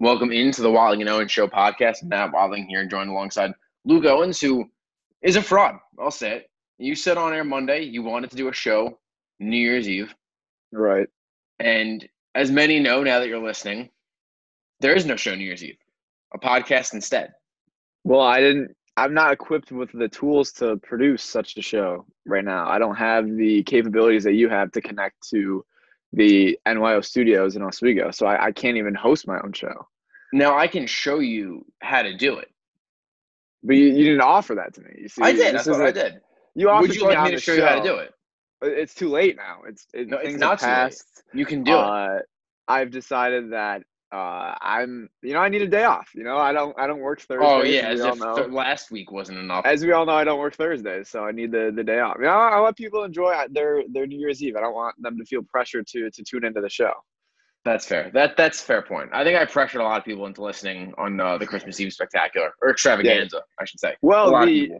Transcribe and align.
Welcome 0.00 0.32
into 0.32 0.62
the 0.62 0.70
Watling 0.70 1.02
and 1.02 1.10
Owen 1.10 1.28
Show 1.28 1.46
podcast. 1.46 2.04
Matt 2.04 2.32
Watling 2.32 2.64
here, 2.64 2.86
joined 2.86 3.10
alongside 3.10 3.52
Luke 3.84 4.06
Owens, 4.06 4.40
who 4.40 4.64
is 5.20 5.36
a 5.36 5.42
fraud. 5.42 5.76
I'll 5.98 6.10
say 6.10 6.36
it. 6.36 6.50
You 6.78 6.94
said 6.94 7.18
on 7.18 7.34
air 7.34 7.44
Monday 7.44 7.82
you 7.82 8.02
wanted 8.02 8.30
to 8.30 8.36
do 8.36 8.48
a 8.48 8.54
show 8.54 8.98
New 9.40 9.58
Year's 9.58 9.86
Eve. 9.86 10.14
Right. 10.72 11.06
And 11.58 12.08
as 12.34 12.50
many 12.50 12.80
know 12.80 13.02
now 13.02 13.18
that 13.18 13.28
you're 13.28 13.44
listening, 13.44 13.90
there 14.80 14.94
is 14.94 15.04
no 15.04 15.16
show 15.16 15.34
New 15.34 15.44
Year's 15.44 15.62
Eve, 15.62 15.76
a 16.32 16.38
podcast 16.38 16.94
instead. 16.94 17.34
Well, 18.02 18.22
I 18.22 18.40
didn't. 18.40 18.74
I'm 18.96 19.12
not 19.12 19.34
equipped 19.34 19.70
with 19.70 19.92
the 19.92 20.08
tools 20.08 20.50
to 20.52 20.78
produce 20.78 21.22
such 21.22 21.58
a 21.58 21.62
show 21.62 22.06
right 22.24 22.44
now. 22.44 22.66
I 22.66 22.78
don't 22.78 22.96
have 22.96 23.28
the 23.28 23.64
capabilities 23.64 24.24
that 24.24 24.32
you 24.32 24.48
have 24.48 24.72
to 24.72 24.80
connect 24.80 25.28
to 25.28 25.62
the 26.12 26.58
NYO 26.66 27.04
studios 27.04 27.56
in 27.56 27.62
Oswego, 27.62 28.10
so 28.10 28.26
I, 28.26 28.46
I 28.46 28.52
can't 28.52 28.76
even 28.76 28.94
host 28.94 29.26
my 29.26 29.38
own 29.40 29.52
show. 29.52 29.86
Now 30.32 30.56
I 30.56 30.66
can 30.66 30.86
show 30.86 31.18
you 31.18 31.64
how 31.80 32.02
to 32.02 32.16
do 32.16 32.38
it. 32.38 32.50
But 33.62 33.76
you, 33.76 33.86
you 33.86 34.04
didn't 34.04 34.22
offer 34.22 34.54
that 34.56 34.74
to 34.74 34.80
me. 34.80 34.90
You 35.02 35.08
see, 35.08 35.22
I 35.22 35.32
did. 35.32 35.54
That's 35.54 35.66
what 35.66 35.82
I 35.82 35.90
did. 35.90 36.20
You 36.54 36.70
offered 36.70 36.88
Would 36.88 36.96
you 36.96 37.02
me 37.02 37.14
like 37.14 37.24
me 37.24 37.30
to 37.32 37.40
show 37.40 37.54
you 37.54 37.62
how 37.62 37.76
to 37.76 37.82
do 37.82 37.96
it? 37.96 38.12
It's 38.62 38.94
too 38.94 39.08
late 39.08 39.36
now. 39.36 39.60
It's 39.66 39.86
it, 39.94 40.08
No, 40.08 40.18
it's 40.18 40.38
not 40.38 40.60
have 40.60 40.90
too 40.90 40.94
late. 40.94 41.02
You 41.32 41.46
can 41.46 41.62
do 41.64 41.72
it. 41.72 41.78
uh, 41.78 42.18
I've 42.68 42.90
decided 42.90 43.52
that 43.52 43.82
uh, 44.12 44.54
I'm, 44.60 45.08
you 45.22 45.34
know, 45.34 45.40
I 45.40 45.48
need 45.48 45.62
a 45.62 45.68
day 45.68 45.84
off. 45.84 46.10
You 46.14 46.24
know, 46.24 46.36
I 46.36 46.52
don't, 46.52 46.76
I 46.78 46.86
don't 46.86 47.00
work 47.00 47.20
Thursdays. 47.20 47.48
Oh 47.48 47.62
yeah, 47.62 47.88
as 47.88 48.00
as 48.00 48.16
if 48.20 48.34
th- 48.36 48.50
last 48.50 48.90
week 48.90 49.12
wasn't 49.12 49.38
enough. 49.38 49.64
as 49.64 49.84
we 49.84 49.92
all 49.92 50.04
know, 50.04 50.14
I 50.14 50.24
don't 50.24 50.40
work 50.40 50.56
Thursdays, 50.56 51.08
so 51.08 51.24
I 51.24 51.32
need 51.32 51.52
the, 51.52 51.72
the 51.74 51.84
day 51.84 52.00
off. 52.00 52.16
You 52.18 52.24
know, 52.24 52.30
I 52.30 52.58
let 52.60 52.76
people 52.76 53.04
enjoy 53.04 53.34
their 53.50 53.82
their 53.92 54.06
New 54.06 54.18
Year's 54.18 54.42
Eve. 54.42 54.56
I 54.56 54.60
don't 54.60 54.74
want 54.74 55.00
them 55.00 55.16
to 55.18 55.24
feel 55.24 55.42
pressure 55.42 55.82
to 55.82 56.10
to 56.10 56.24
tune 56.24 56.44
into 56.44 56.60
the 56.60 56.68
show. 56.68 56.92
That's 57.64 57.86
fair. 57.86 58.10
That 58.14 58.36
that's 58.36 58.60
a 58.60 58.64
fair 58.64 58.82
point. 58.82 59.10
I 59.12 59.22
think 59.22 59.38
I 59.38 59.44
pressured 59.44 59.80
a 59.80 59.84
lot 59.84 59.98
of 59.98 60.04
people 60.04 60.26
into 60.26 60.42
listening 60.42 60.94
on 60.98 61.20
uh, 61.20 61.38
the 61.38 61.46
Christmas 61.46 61.78
Eve 61.78 61.92
spectacular 61.92 62.52
or 62.62 62.70
extravaganza, 62.70 63.42
I 63.60 63.64
should 63.64 63.80
say. 63.80 63.96
Well, 64.02 64.30
the 64.44 64.72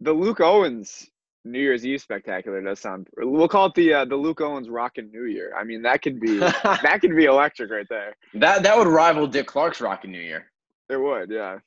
the 0.00 0.12
Luke 0.12 0.40
Owens 0.40 1.08
New 1.44 1.58
Year's 1.58 1.84
Eve 1.84 2.00
spectacular 2.00 2.60
does 2.62 2.80
sound. 2.80 3.08
We'll 3.16 3.48
call 3.48 3.66
it 3.66 3.74
the 3.74 3.92
uh, 3.92 4.04
the 4.06 4.16
Luke 4.16 4.40
Owens 4.40 4.68
Rockin' 4.68 5.10
New 5.10 5.24
Year. 5.24 5.52
I 5.56 5.64
mean, 5.64 5.82
that 5.82 6.02
could 6.02 6.18
be 6.18 6.38
that 6.38 6.98
could 7.00 7.14
be 7.14 7.24
electric 7.26 7.70
right 7.70 7.86
there. 7.88 8.16
that 8.34 8.62
that 8.62 8.76
would 8.76 8.86
rival 8.86 9.26
Dick 9.26 9.46
Clark's 9.46 9.80
Rockin' 9.80 10.10
New 10.10 10.20
Year. 10.20 10.50
It 10.88 10.96
would, 10.96 11.30
yeah. 11.30 11.58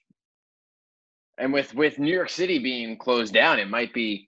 And 1.37 1.53
with 1.53 1.75
with 1.75 1.99
New 1.99 2.13
York 2.13 2.29
City 2.29 2.59
being 2.59 2.97
closed 2.97 3.33
down, 3.33 3.59
it 3.59 3.69
might 3.69 3.93
be 3.93 4.27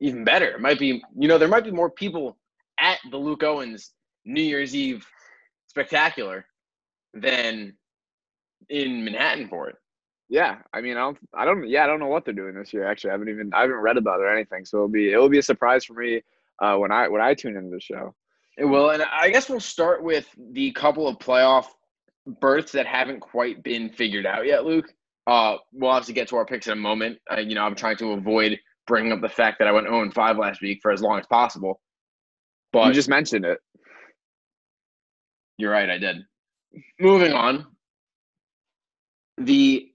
even 0.00 0.24
better. 0.24 0.50
It 0.50 0.60
might 0.60 0.78
be 0.78 1.02
you 1.16 1.28
know 1.28 1.38
there 1.38 1.48
might 1.48 1.64
be 1.64 1.70
more 1.70 1.90
people 1.90 2.36
at 2.78 2.98
the 3.10 3.16
Luke 3.16 3.42
Owens 3.42 3.92
New 4.24 4.42
Year's 4.42 4.74
Eve 4.74 5.06
spectacular 5.68 6.44
than 7.14 7.74
in 8.68 9.04
Manhattan 9.04 9.48
for 9.48 9.70
it. 9.70 9.76
Yeah, 10.32 10.60
I 10.72 10.80
mean, 10.80 10.96
I 10.96 11.00
don't, 11.00 11.18
I 11.34 11.44
don't, 11.44 11.68
yeah, 11.68 11.84
I 11.84 11.86
don't 11.86 12.00
know 12.00 12.06
what 12.06 12.24
they're 12.24 12.32
doing 12.32 12.54
this 12.54 12.72
year. 12.72 12.86
Actually, 12.86 13.10
I 13.10 13.12
haven't 13.12 13.28
even, 13.28 13.52
I 13.52 13.60
haven't 13.60 13.76
read 13.76 13.98
about 13.98 14.20
it 14.20 14.22
or 14.22 14.32
anything. 14.32 14.64
So 14.64 14.78
it'll 14.78 14.88
be, 14.88 15.12
it 15.12 15.18
will 15.18 15.28
be 15.28 15.36
a 15.36 15.42
surprise 15.42 15.84
for 15.84 15.92
me 15.92 16.22
uh, 16.58 16.76
when 16.76 16.90
I 16.90 17.06
when 17.08 17.20
I 17.20 17.34
tune 17.34 17.54
into 17.54 17.68
the 17.68 17.80
show. 17.80 18.14
It 18.56 18.64
will, 18.64 18.88
and 18.88 19.02
I 19.02 19.28
guess 19.28 19.50
we'll 19.50 19.60
start 19.60 20.02
with 20.02 20.26
the 20.52 20.72
couple 20.72 21.06
of 21.06 21.18
playoff 21.18 21.66
berths 22.40 22.72
that 22.72 22.86
haven't 22.86 23.20
quite 23.20 23.62
been 23.62 23.90
figured 23.90 24.24
out 24.24 24.46
yet, 24.46 24.64
Luke. 24.64 24.94
Uh, 25.26 25.56
we'll 25.74 25.90
obviously 25.90 26.14
get 26.14 26.28
to 26.28 26.36
our 26.36 26.46
picks 26.46 26.66
in 26.66 26.72
a 26.72 26.76
moment. 26.76 27.18
Uh, 27.30 27.40
you 27.40 27.54
know, 27.54 27.64
I'm 27.64 27.74
trying 27.74 27.98
to 27.98 28.12
avoid 28.12 28.58
bringing 28.86 29.12
up 29.12 29.20
the 29.20 29.28
fact 29.28 29.58
that 29.58 29.68
I 29.68 29.72
went 29.72 29.86
0 29.86 30.12
5 30.12 30.38
last 30.38 30.62
week 30.62 30.78
for 30.80 30.92
as 30.92 31.02
long 31.02 31.18
as 31.18 31.26
possible. 31.26 31.82
But 32.72 32.86
you 32.86 32.94
just 32.94 33.10
mentioned 33.10 33.44
it. 33.44 33.58
You're 35.58 35.72
right, 35.72 35.90
I 35.90 35.98
did. 35.98 36.24
Moving 36.98 37.34
on. 37.34 37.66
The 39.36 39.91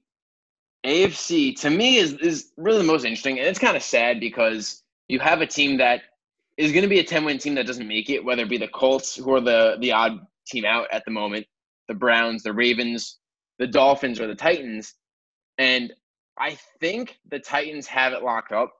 AFC 0.88 1.60
to 1.62 1.70
me 1.70 1.98
is 1.98 2.14
is 2.14 2.52
really 2.58 2.78
the 2.80 2.84
most 2.86 3.04
interesting, 3.04 3.40
and 3.40 3.48
it's 3.48 3.60
kind 3.60 3.76
of 3.76 3.84
sad 3.84 4.20
because 4.20 4.84
you 5.08 5.20
have 5.20 5.42
a 5.42 5.48
team 5.48 5.78
that 5.78 6.02
is 6.58 6.72
going 6.72 6.84
to 6.84 6.90
be 6.90 7.00
a 7.00 7.04
10 7.04 7.26
win 7.26 7.38
team 7.38 7.56
that 7.56 7.68
doesn't 7.68 7.88
make 7.88 8.10
it, 8.10 8.24
whether 8.24 8.44
it 8.44 8.50
be 8.50 8.58
the 8.58 8.68
Colts, 8.68 9.16
who 9.16 9.34
are 9.36 9.42
the 9.42 9.78
the 9.80 9.92
odd 9.92 10.20
team 10.48 10.66
out 10.66 10.88
at 10.92 11.04
the 11.06 11.12
moment, 11.12 11.46
the 11.88 11.94
Browns, 11.94 12.42
the 12.44 12.54
Ravens, 12.54 13.18
the 13.60 13.68
Dolphins, 13.68 14.20
or 14.20 14.28
the 14.28 14.36
Titans. 14.36 14.96
And 15.58 15.94
I 16.40 16.58
think 16.80 17.18
the 17.30 17.40
Titans 17.40 17.88
have 17.88 18.14
it 18.14 18.24
locked 18.24 18.52
up. 18.52 18.74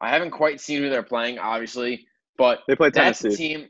I 0.00 0.08
haven't 0.10 0.30
quite 0.30 0.60
seen 0.60 0.82
who 0.82 0.90
they're 0.90 1.02
playing, 1.02 1.38
obviously, 1.38 2.06
but 2.38 2.60
They 2.66 2.76
play 2.76 2.90
Tennessee. 2.90 3.28
that's 3.28 3.36
the 3.38 3.42
team. 3.44 3.68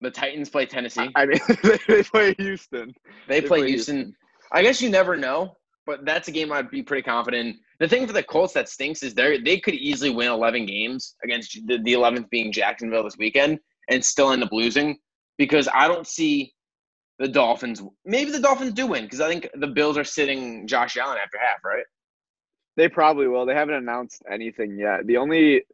The 0.00 0.10
Titans 0.10 0.50
play 0.50 0.66
Tennessee. 0.66 1.10
I 1.14 1.26
mean, 1.26 1.38
they 1.88 2.02
play 2.02 2.34
Houston. 2.38 2.94
They, 3.28 3.40
They 3.40 3.46
play, 3.46 3.60
play 3.60 3.68
Houston. 3.68 3.96
Houston. 3.96 4.16
I 4.50 4.62
guess 4.62 4.82
you 4.82 4.90
never 4.90 5.16
know, 5.16 5.56
but 5.86 6.04
that's 6.04 6.28
a 6.28 6.32
game 6.32 6.52
I'd 6.52 6.70
be 6.70 6.82
pretty 6.82 7.02
confident. 7.02 7.56
The 7.80 7.88
thing 7.88 8.06
for 8.06 8.12
the 8.12 8.22
Colts 8.22 8.52
that 8.54 8.68
stinks 8.68 9.02
is 9.02 9.14
they 9.14 9.38
they 9.38 9.58
could 9.58 9.74
easily 9.74 10.10
win 10.10 10.28
11 10.28 10.66
games 10.66 11.16
against 11.24 11.58
the, 11.66 11.78
the 11.78 11.94
11th 11.94 12.30
being 12.30 12.52
Jacksonville 12.52 13.04
this 13.04 13.18
weekend 13.18 13.58
and 13.88 14.04
still 14.04 14.30
end 14.30 14.42
up 14.42 14.52
losing 14.52 14.98
because 15.38 15.68
I 15.72 15.88
don't 15.88 16.06
see 16.06 16.52
the 17.18 17.28
Dolphins. 17.28 17.82
Maybe 18.04 18.30
the 18.30 18.40
Dolphins 18.40 18.72
do 18.72 18.86
win 18.86 19.04
because 19.04 19.20
I 19.20 19.28
think 19.28 19.48
the 19.54 19.66
Bills 19.66 19.98
are 19.98 20.04
sitting 20.04 20.66
Josh 20.66 20.96
Allen 20.96 21.18
after 21.22 21.38
half, 21.38 21.64
right? 21.64 21.84
They 22.76 22.88
probably 22.88 23.28
will. 23.28 23.44
They 23.44 23.54
haven't 23.54 23.74
announced 23.74 24.22
anything 24.30 24.78
yet. 24.78 25.06
The 25.06 25.16
only 25.16 25.64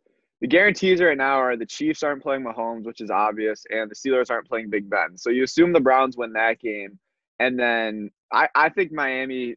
the 0.40 0.46
guarantees 0.46 1.00
right 1.00 1.16
now 1.16 1.36
are 1.36 1.56
the 1.56 1.66
Chiefs 1.66 2.02
aren't 2.02 2.22
playing 2.22 2.44
Mahomes, 2.44 2.84
which 2.84 3.00
is 3.00 3.10
obvious, 3.10 3.64
and 3.70 3.90
the 3.90 3.94
Steelers 3.94 4.30
aren't 4.30 4.48
playing 4.48 4.70
Big 4.70 4.88
Ben. 4.88 5.16
So 5.16 5.30
you 5.30 5.44
assume 5.44 5.72
the 5.72 5.80
Browns 5.80 6.16
win 6.16 6.32
that 6.34 6.60
game, 6.60 6.98
and 7.38 7.58
then 7.58 8.10
I 8.32 8.48
I 8.54 8.68
think 8.68 8.92
Miami 8.92 9.56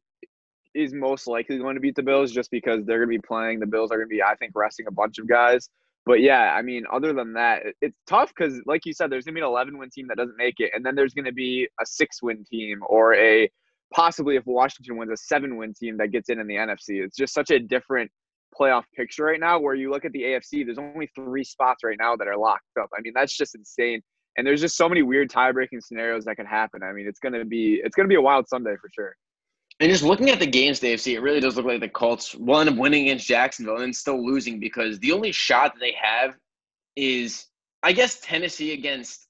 is 0.73 0.93
most 0.93 1.27
likely 1.27 1.57
going 1.57 1.75
to 1.75 1.81
beat 1.81 1.95
the 1.95 2.03
Bills 2.03 2.31
just 2.31 2.51
because 2.51 2.85
they're 2.85 2.99
going 2.99 3.09
to 3.09 3.19
be 3.19 3.27
playing. 3.27 3.59
The 3.59 3.65
Bills 3.65 3.91
are 3.91 3.97
going 3.97 4.09
to 4.09 4.13
be, 4.13 4.23
I 4.23 4.35
think, 4.35 4.51
resting 4.55 4.87
a 4.87 4.91
bunch 4.91 5.19
of 5.19 5.27
guys. 5.27 5.69
But 6.05 6.21
yeah, 6.21 6.53
I 6.55 6.61
mean, 6.61 6.85
other 6.91 7.13
than 7.13 7.33
that, 7.33 7.63
it's 7.81 7.97
tough 8.07 8.31
because, 8.35 8.59
like 8.65 8.85
you 8.85 8.93
said, 8.93 9.11
there's 9.11 9.25
going 9.25 9.35
to 9.35 9.39
be 9.39 9.45
an 9.45 9.47
11 9.47 9.77
win 9.77 9.89
team 9.89 10.07
that 10.07 10.17
doesn't 10.17 10.37
make 10.37 10.55
it, 10.59 10.71
and 10.73 10.83
then 10.83 10.95
there's 10.95 11.13
going 11.13 11.25
to 11.25 11.33
be 11.33 11.67
a 11.79 11.85
six 11.85 12.23
win 12.23 12.43
team 12.43 12.79
or 12.87 13.13
a 13.13 13.49
possibly 13.93 14.35
if 14.35 14.45
Washington 14.45 14.97
wins 14.97 15.11
a 15.11 15.17
seven 15.17 15.57
win 15.57 15.73
team 15.73 15.97
that 15.97 16.11
gets 16.11 16.29
in 16.29 16.39
in 16.39 16.47
the 16.47 16.55
NFC. 16.55 17.03
It's 17.03 17.15
just 17.15 17.33
such 17.33 17.51
a 17.51 17.59
different 17.59 18.09
playoff 18.57 18.83
picture 18.95 19.25
right 19.25 19.39
now 19.39 19.59
where 19.59 19.75
you 19.75 19.91
look 19.91 20.05
at 20.05 20.11
the 20.11 20.23
AFC, 20.23 20.65
there's 20.65 20.77
only 20.77 21.09
three 21.15 21.43
spots 21.43 21.83
right 21.83 21.97
now 21.99 22.15
that 22.15 22.27
are 22.27 22.37
locked 22.37 22.63
up. 22.79 22.89
I 22.97 23.01
mean, 23.01 23.13
that's 23.15 23.35
just 23.35 23.55
insane. 23.55 24.01
And 24.37 24.47
there's 24.47 24.61
just 24.61 24.77
so 24.77 24.87
many 24.87 25.01
weird 25.01 25.29
tie 25.29 25.51
breaking 25.51 25.81
scenarios 25.81 26.25
that 26.25 26.35
could 26.37 26.47
happen. 26.47 26.81
I 26.83 26.93
mean, 26.93 27.07
it's 27.07 27.19
gonna 27.19 27.43
be 27.45 27.81
it's 27.83 27.95
gonna 27.95 28.07
be 28.07 28.15
a 28.15 28.21
wild 28.21 28.47
Sunday 28.47 28.75
for 28.79 28.89
sure. 28.93 29.15
And 29.81 29.89
just 29.89 30.03
looking 30.03 30.29
at 30.29 30.37
the 30.37 30.45
games 30.45 30.79
to 30.79 30.85
AFC, 30.85 31.15
it 31.15 31.21
really 31.21 31.39
does 31.39 31.57
look 31.57 31.65
like 31.65 31.79
the 31.79 31.89
Colts 31.89 32.35
will 32.35 32.59
end 32.59 32.69
up 32.69 32.75
winning 32.75 33.05
against 33.05 33.25
Jacksonville 33.25 33.73
and 33.73 33.85
then 33.85 33.93
still 33.93 34.23
losing 34.23 34.59
because 34.59 34.99
the 34.99 35.11
only 35.11 35.31
shot 35.31 35.73
that 35.73 35.79
they 35.79 35.95
have 35.99 36.35
is, 36.95 37.47
I 37.81 37.91
guess, 37.91 38.19
Tennessee 38.19 38.73
against, 38.73 39.25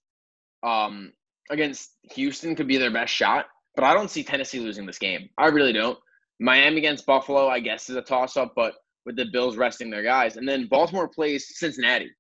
um, 0.62 1.14
against 1.50 1.92
Houston 2.16 2.54
could 2.54 2.68
be 2.68 2.76
their 2.76 2.92
best 2.92 3.14
shot. 3.14 3.46
But 3.76 3.86
I 3.86 3.94
don't 3.94 4.12
see 4.12 4.24
Tennessee 4.24 4.60
losing 4.60 4.86
this 4.86 5.00
game. 5.00 5.30
I 5.38 5.48
really 5.48 5.72
don't. 5.72 5.98
Miami 6.42 6.80
against 6.80 7.06
Buffalo, 7.06 7.48
I 7.48 7.62
guess, 7.62 7.90
is 7.90 7.96
a 7.96 8.02
toss 8.02 8.36
up, 8.36 8.52
but 8.54 8.74
with 9.06 9.16
the 9.16 9.28
Bills 9.32 9.56
resting 9.56 9.90
their 9.90 10.04
guys, 10.04 10.36
and 10.36 10.46
then 10.46 10.68
Baltimore 10.68 11.08
plays 11.08 11.48
Cincinnati, 11.58 12.12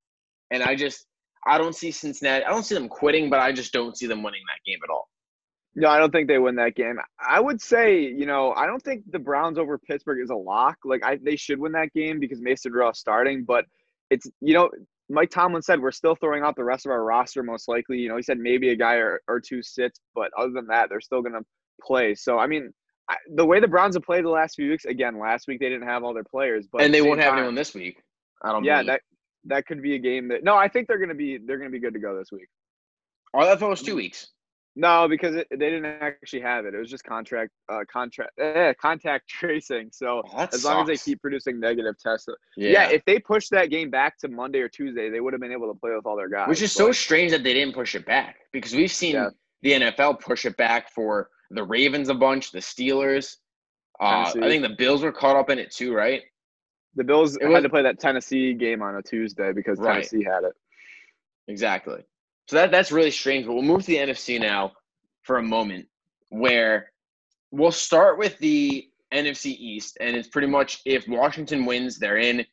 and 0.51 0.63
I 0.63 0.75
just 0.75 1.05
I 1.45 1.57
don't 1.57 1.75
see 1.75 1.91
Cincinnati. 1.91 2.45
I 2.45 2.49
don't 2.49 2.63
see 2.63 2.75
them 2.75 2.87
quitting, 2.87 3.29
but 3.29 3.39
I 3.39 3.51
just 3.51 3.73
don't 3.73 3.97
see 3.97 4.07
them 4.07 4.23
winning 4.23 4.41
that 4.47 4.63
game 4.65 4.79
at 4.83 4.89
all. 4.89 5.10
No, 5.75 5.89
I 5.89 5.99
don't 5.99 6.11
think 6.11 6.27
they 6.27 6.37
win 6.37 6.55
that 6.55 6.75
game. 6.75 6.99
I 7.19 7.39
would 7.39 7.61
say, 7.61 8.01
you 8.01 8.25
know, 8.25 8.53
I 8.53 8.65
don't 8.65 8.81
think 8.81 9.03
the 9.09 9.19
Browns 9.19 9.57
over 9.57 9.77
Pittsburgh 9.77 10.21
is 10.21 10.29
a 10.29 10.35
lock. 10.35 10.77
Like 10.83 11.03
I 11.03 11.17
they 11.21 11.37
should 11.37 11.59
win 11.59 11.71
that 11.73 11.93
game 11.93 12.19
because 12.19 12.41
Mason 12.41 12.73
Rudolph 12.73 12.97
starting, 12.97 13.45
but 13.45 13.65
it's 14.09 14.27
you 14.41 14.53
know, 14.53 14.69
Mike 15.09 15.29
Tomlin 15.29 15.61
said 15.61 15.81
we're 15.81 15.91
still 15.91 16.15
throwing 16.15 16.43
out 16.43 16.57
the 16.57 16.63
rest 16.63 16.85
of 16.85 16.91
our 16.91 17.03
roster 17.03 17.41
most 17.41 17.69
likely. 17.69 17.99
You 17.99 18.09
know, 18.09 18.17
he 18.17 18.23
said 18.23 18.37
maybe 18.37 18.69
a 18.69 18.75
guy 18.75 18.95
or, 18.95 19.21
or 19.29 19.39
two 19.39 19.63
sits, 19.63 19.99
but 20.13 20.29
other 20.37 20.51
than 20.51 20.67
that, 20.67 20.89
they're 20.89 21.01
still 21.01 21.21
gonna 21.21 21.45
play. 21.81 22.15
So 22.15 22.37
I 22.37 22.47
mean, 22.47 22.73
I, 23.09 23.15
the 23.35 23.45
way 23.45 23.61
the 23.61 23.67
Browns 23.67 23.95
have 23.95 24.03
played 24.03 24.25
the 24.25 24.29
last 24.29 24.55
few 24.55 24.69
weeks, 24.69 24.83
again, 24.83 25.19
last 25.19 25.47
week 25.47 25.61
they 25.61 25.69
didn't 25.69 25.87
have 25.87 26.03
all 26.03 26.13
their 26.13 26.25
players, 26.25 26.67
but 26.69 26.81
and 26.81 26.93
they 26.93 26.99
the 26.99 27.07
won't 27.07 27.21
have 27.21 27.31
time- 27.31 27.39
anyone 27.39 27.55
this 27.55 27.73
week. 27.73 28.01
I 28.43 28.51
don't. 28.51 28.65
Yeah, 28.65 28.81
believe. 28.81 28.87
that 28.87 29.01
that 29.45 29.65
could 29.67 29.81
be 29.81 29.95
a 29.95 29.99
game 29.99 30.27
that. 30.29 30.43
No, 30.43 30.57
I 30.57 30.67
think 30.67 30.87
they're 30.87 30.99
gonna 30.99 31.15
be 31.15 31.37
they're 31.37 31.57
gonna 31.57 31.69
be 31.69 31.79
good 31.79 31.93
to 31.93 31.99
go 31.99 32.17
this 32.17 32.31
week. 32.31 32.47
Oh, 33.33 33.39
I 33.39 33.55
thought 33.55 33.67
it 33.67 33.69
was 33.69 33.81
two 33.81 33.93
mm. 33.93 33.97
weeks. 33.97 34.27
No, 34.75 35.07
because 35.09 35.35
it, 35.35 35.47
they 35.49 35.57
didn't 35.69 35.85
actually 35.85 36.41
have 36.41 36.65
it. 36.65 36.73
It 36.73 36.77
was 36.77 36.89
just 36.89 37.03
contract, 37.03 37.51
uh, 37.67 37.81
contract, 37.91 38.31
eh, 38.39 38.73
contact 38.81 39.27
tracing. 39.29 39.89
So 39.91 40.23
Oh, 40.33 40.47
as 40.51 40.63
long 40.63 40.81
as 40.83 40.87
they 40.87 40.95
keep 41.11 41.21
producing 41.21 41.59
negative 41.59 41.95
tests, 41.99 42.29
yeah. 42.55 42.69
yeah. 42.69 42.89
if 42.89 43.03
they 43.05 43.19
pushed 43.19 43.51
that 43.51 43.69
game 43.69 43.89
back 43.89 44.17
to 44.19 44.29
Monday 44.29 44.59
or 44.59 44.69
Tuesday, 44.69 45.09
they 45.09 45.19
would 45.19 45.33
have 45.33 45.41
been 45.41 45.51
able 45.51 45.67
to 45.73 45.77
play 45.77 45.91
with 45.93 46.05
all 46.05 46.15
their 46.15 46.29
guys. 46.29 46.47
which 46.47 46.61
is 46.61 46.73
but- 46.73 46.77
so 46.85 46.91
strange 46.93 47.31
that 47.31 47.43
they 47.43 47.53
didn't 47.53 47.73
push 47.75 47.95
it 47.95 48.05
back 48.05 48.37
because 48.53 48.73
we've 48.73 48.91
seen 48.91 49.15
Yeah. 49.15 49.29
the 49.61 49.71
NFL 49.73 50.21
push 50.21 50.45
it 50.45 50.55
back 50.55 50.89
for 50.93 51.29
the 51.49 51.63
Ravens 51.63 52.07
a 52.07 52.13
bunch, 52.13 52.51
the 52.51 52.59
Steelers. 52.59 53.35
Uh, 53.99 54.31
I 54.35 54.47
think 54.47 54.63
the 54.63 54.75
Bills 54.77 55.03
were 55.03 55.11
caught 55.11 55.35
up 55.35 55.49
in 55.49 55.59
it 55.59 55.71
too, 55.71 55.93
right? 55.93 56.21
the 56.95 57.03
Bills 57.05 57.35
it 57.37 57.43
had 57.43 57.51
was- 57.51 57.63
to 57.63 57.69
play 57.69 57.81
that 57.83 57.99
Tennessee 57.99 58.53
game 58.53 58.81
on 58.81 58.95
a 58.95 59.01
Tuesday 59.01 59.51
because 59.53 59.79
Right. 59.79 59.93
Tennessee 60.05 60.23
had 60.23 60.43
it. 60.43 60.53
Exactly. 61.47 62.03
So 62.51 62.57
that 62.57 62.69
that's 62.69 62.91
really 62.91 63.11
strange. 63.11 63.45
But 63.45 63.53
we'll 63.53 63.63
move 63.63 63.83
to 63.83 63.87
the 63.87 63.95
NFC 63.95 64.37
now 64.37 64.73
for 65.23 65.37
a 65.37 65.41
moment. 65.41 65.87
where 66.31 66.91
we'll 67.51 67.71
start 67.71 68.17
with 68.17 68.37
the 68.39 68.89
NFC 69.13 69.47
East, 69.47 69.97
and 70.01 70.17
it's 70.17 70.27
pretty 70.27 70.47
much 70.47 70.81
if 70.85 71.07
Washington 71.07 71.65
wins, 71.65 71.97
they're 71.97 72.17
in. 72.17 72.45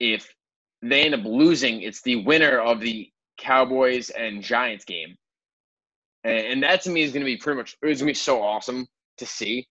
If 0.00 0.28
they 0.82 1.02
end 1.02 1.14
up 1.14 1.24
losing, 1.24 1.82
it's 1.82 2.02
the 2.02 2.16
winner 2.24 2.58
of 2.58 2.80
the 2.80 3.08
Cowboys 3.38 4.10
and 4.10 4.42
Giants 4.42 4.84
game. 4.84 5.16
And 6.24 6.60
that 6.64 6.82
to 6.82 6.90
me 6.90 7.02
is 7.02 7.12
going 7.12 7.22
to 7.22 7.30
be 7.30 7.36
pretty 7.36 7.58
much, 7.58 7.76
it's 7.82 8.00
going 8.00 8.06
to 8.06 8.06
be 8.06 8.14
so 8.14 8.42
awesome 8.42 8.88
to 9.18 9.26
see. 9.26 9.68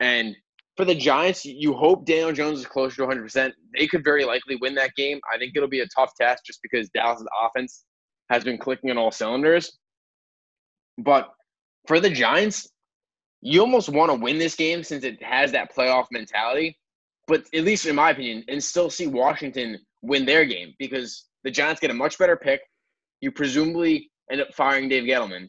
And 0.00 0.36
for 0.76 0.84
the 0.84 0.94
Giants, 0.94 1.46
you 1.46 1.72
hope 1.72 2.04
Daniel 2.04 2.32
Jones 2.32 2.60
is 2.60 2.66
closer 2.66 2.96
to 2.96 3.06
100%. 3.06 3.52
They 3.76 3.86
could 3.86 4.04
very 4.04 4.26
likely 4.26 4.56
win 4.56 4.74
that 4.74 4.94
game. 4.96 5.18
I 5.32 5.38
think 5.38 5.54
it'll 5.56 5.68
be 5.68 5.80
a 5.80 5.88
tough 5.88 6.12
test 6.20 6.44
just 6.44 6.60
because 6.62 6.90
Dallas' 6.90 7.24
offense 7.42 7.84
has 8.30 8.44
been 8.44 8.58
clicking 8.58 8.90
on 8.90 8.98
all 8.98 9.10
cylinders. 9.10 9.78
But 10.98 11.30
for 11.86 12.00
the 12.00 12.10
Giants, 12.10 12.68
you 13.40 13.60
almost 13.60 13.88
want 13.88 14.10
to 14.10 14.18
win 14.18 14.38
this 14.38 14.54
game 14.54 14.82
since 14.82 15.04
it 15.04 15.22
has 15.22 15.52
that 15.52 15.74
playoff 15.74 16.06
mentality. 16.10 16.78
But 17.26 17.44
at 17.54 17.64
least 17.64 17.86
in 17.86 17.96
my 17.96 18.10
opinion, 18.10 18.44
and 18.48 18.62
still 18.62 18.90
see 18.90 19.06
Washington 19.06 19.78
win 20.02 20.24
their 20.26 20.44
game 20.44 20.74
because 20.78 21.26
the 21.44 21.50
Giants 21.50 21.80
get 21.80 21.90
a 21.90 21.94
much 21.94 22.18
better 22.18 22.36
pick. 22.36 22.60
You 23.20 23.30
presumably 23.30 24.10
end 24.30 24.40
up 24.40 24.54
firing 24.54 24.88
Dave 24.88 25.04
Gettleman, 25.04 25.48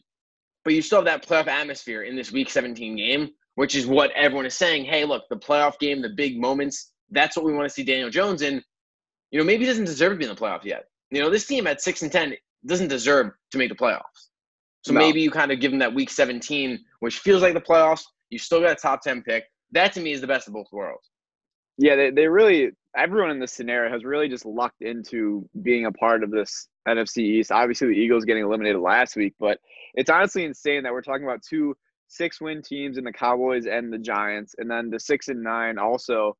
but 0.64 0.74
you 0.74 0.82
still 0.82 0.98
have 0.98 1.04
that 1.06 1.26
playoff 1.26 1.46
atmosphere 1.46 2.02
in 2.02 2.16
this 2.16 2.32
Week 2.32 2.50
17 2.50 2.96
game, 2.96 3.30
which 3.54 3.74
is 3.74 3.86
what 3.86 4.10
everyone 4.12 4.46
is 4.46 4.54
saying. 4.54 4.84
Hey, 4.84 5.04
look, 5.04 5.24
the 5.30 5.36
playoff 5.36 5.78
game, 5.78 6.02
the 6.02 6.10
big 6.10 6.38
moments, 6.40 6.92
that's 7.10 7.36
what 7.36 7.44
we 7.44 7.52
want 7.52 7.68
to 7.68 7.74
see 7.74 7.82
Daniel 7.82 8.10
Jones 8.10 8.42
in. 8.42 8.62
You 9.30 9.38
know, 9.38 9.44
maybe 9.44 9.64
he 9.64 9.70
doesn't 9.70 9.84
deserve 9.84 10.12
to 10.12 10.18
be 10.18 10.24
in 10.24 10.34
the 10.34 10.40
playoffs 10.40 10.64
yet. 10.64 10.86
You 11.10 11.20
know, 11.20 11.30
this 11.30 11.46
team 11.46 11.66
at 11.66 11.80
six 11.80 12.02
and 12.02 12.10
ten 12.10 12.34
doesn't 12.66 12.88
deserve 12.88 13.32
to 13.52 13.58
make 13.58 13.68
the 13.68 13.74
playoffs. 13.74 14.28
So 14.82 14.92
no. 14.92 15.00
maybe 15.00 15.20
you 15.20 15.30
kind 15.30 15.52
of 15.52 15.60
give 15.60 15.72
them 15.72 15.80
that 15.80 15.94
week 15.94 16.10
17, 16.10 16.78
which 17.00 17.18
feels 17.18 17.42
like 17.42 17.54
the 17.54 17.60
playoffs. 17.60 18.02
You 18.30 18.38
still 18.38 18.60
got 18.60 18.72
a 18.72 18.74
top 18.76 19.02
10 19.02 19.22
pick. 19.22 19.44
That 19.72 19.92
to 19.94 20.00
me 20.00 20.12
is 20.12 20.20
the 20.20 20.26
best 20.26 20.48
of 20.48 20.54
both 20.54 20.68
worlds. 20.72 21.10
Yeah, 21.76 21.96
they, 21.96 22.10
they 22.10 22.28
really, 22.28 22.70
everyone 22.96 23.30
in 23.30 23.38
this 23.38 23.52
scenario 23.52 23.90
has 23.90 24.04
really 24.04 24.28
just 24.28 24.44
lucked 24.44 24.82
into 24.82 25.48
being 25.62 25.86
a 25.86 25.92
part 25.92 26.22
of 26.22 26.30
this 26.30 26.68
NFC 26.86 27.18
East. 27.18 27.52
Obviously, 27.52 27.88
the 27.88 27.94
Eagles 27.94 28.24
getting 28.24 28.44
eliminated 28.44 28.80
last 28.80 29.16
week, 29.16 29.34
but 29.38 29.58
it's 29.94 30.10
honestly 30.10 30.44
insane 30.44 30.82
that 30.82 30.92
we're 30.92 31.02
talking 31.02 31.24
about 31.24 31.42
two 31.42 31.74
six 32.08 32.40
win 32.40 32.60
teams 32.60 32.98
in 32.98 33.04
the 33.04 33.12
Cowboys 33.12 33.66
and 33.66 33.92
the 33.92 33.98
Giants, 33.98 34.54
and 34.58 34.70
then 34.70 34.90
the 34.90 35.00
six 35.00 35.28
and 35.28 35.42
nine 35.42 35.78
also 35.78 36.36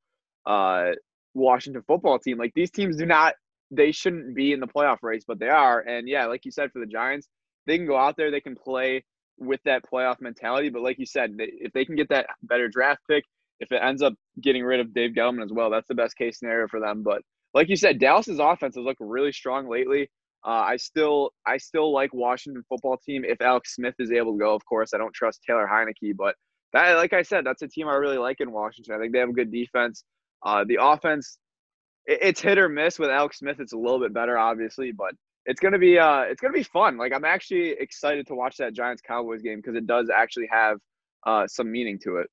uh, 0.47 0.91
Washington 1.35 1.83
football 1.87 2.19
team. 2.19 2.39
Like 2.39 2.53
these 2.55 2.71
teams 2.71 2.97
do 2.97 3.07
not, 3.07 3.35
they 3.71 3.93
shouldn't 3.93 4.35
be 4.35 4.53
in 4.53 4.61
the 4.61 4.67
playoff 4.67 4.99
race, 5.03 5.25
but 5.27 5.39
they 5.39 5.49
are. 5.49 5.81
And 5.81 6.09
yeah, 6.09 6.27
like 6.27 6.45
you 6.45 6.51
said, 6.51 6.73
for 6.73 6.81
the 6.81 6.87
Giants, 6.87 7.29
they 7.67 7.77
can 7.77 7.87
go 7.87 7.97
out 7.97 8.17
there, 8.17 8.31
they 8.31 8.41
can 8.41 8.57
play 8.57 9.05
with 9.39 9.61
that 9.65 9.83
playoff 9.91 10.21
mentality. 10.21 10.69
But 10.69 10.83
like 10.83 10.99
you 10.99 11.07
said, 11.07 11.35
if 11.39 11.73
they 11.73 11.85
can 11.85 11.97
get 11.97 12.09
that 12.11 12.27
better 12.43 12.69
draft 12.69 13.01
pick, 13.09 13.25
if 13.61 13.71
it 13.73 13.81
ends 13.83 14.03
up 14.03 14.15
getting 14.41 14.65
rid 14.65 14.81
of 14.81 14.95
Dave 14.95 15.13
Gettleman 15.13 15.45
as 15.45 15.53
well, 15.53 15.71
that's 15.71 15.89
the 15.89 15.95
best 15.95 16.17
case 16.17 16.39
scenario 16.39 16.67
for 16.69 16.81
them. 16.81 17.03
But 17.03 17.23
like 17.55 17.69
you 17.69 17.77
said, 17.77 17.99
Dallas's 17.99 18.39
offense 18.39 18.77
has 18.77 18.85
looked 18.85 19.01
really 19.01 19.33
strong 19.33 19.69
lately. 19.69 20.11
Uh, 20.47 20.51
I 20.51 20.77
still 20.77 21.33
I 21.47 21.59
still 21.59 21.93
like 21.93 22.15
Washington 22.15 22.65
football 22.69 22.97
team 22.97 23.25
if 23.27 23.41
Alex 23.43 23.75
Smith 23.75 23.95
is 23.99 24.11
able 24.11 24.33
to 24.33 24.39
go. 24.39 24.55
Of 24.55 24.65
course, 24.65 24.95
I 24.95 24.99
don't 24.99 25.13
trust 25.15 25.43
Taylor 25.47 25.69
Heinicke, 25.71 26.17
but 26.17 26.35
that 26.73 26.95
like 26.95 27.13
I 27.13 27.23
said, 27.23 27.45
that's 27.45 27.63
a 27.63 27.69
team 27.69 27.89
I 27.89 27.95
really 27.95 28.17
like 28.17 28.41
in 28.41 28.51
Washington. 28.51 28.95
I 28.95 28.99
think 28.99 29.13
they 29.13 29.19
have 29.19 29.29
a 29.29 29.35
good 29.35 29.53
defense. 29.53 30.05
Uh, 30.43 30.65
the 30.67 30.79
offense, 30.81 31.39
it's 32.07 32.41
hit 32.41 32.59
or 32.59 32.69
miss 32.69 32.99
with 32.99 33.11
Alex 33.11 33.39
Smith. 33.39 33.61
It's 33.61 33.73
a 33.73 33.79
little 33.79 34.01
bit 34.01 34.13
better, 34.13 34.39
obviously, 34.39 34.93
but 34.93 35.15
it's 35.47 35.61
gonna 35.61 35.79
be 35.79 35.99
uh 35.99 36.21
it's 36.23 36.41
gonna 36.41 36.53
be 36.53 36.63
fun. 36.63 36.97
Like 36.97 37.13
I'm 37.15 37.25
actually 37.25 37.71
excited 37.71 38.27
to 38.29 38.35
watch 38.35 38.57
that 38.59 38.75
Giants 38.75 39.03
Cowboys 39.03 39.43
game 39.43 39.59
because 39.59 39.75
it 39.75 39.87
does 39.87 40.11
actually 40.11 40.49
have 40.51 40.79
uh 41.27 41.47
some 41.47 41.71
meaning 41.71 41.99
to 42.05 42.17
it. 42.17 42.29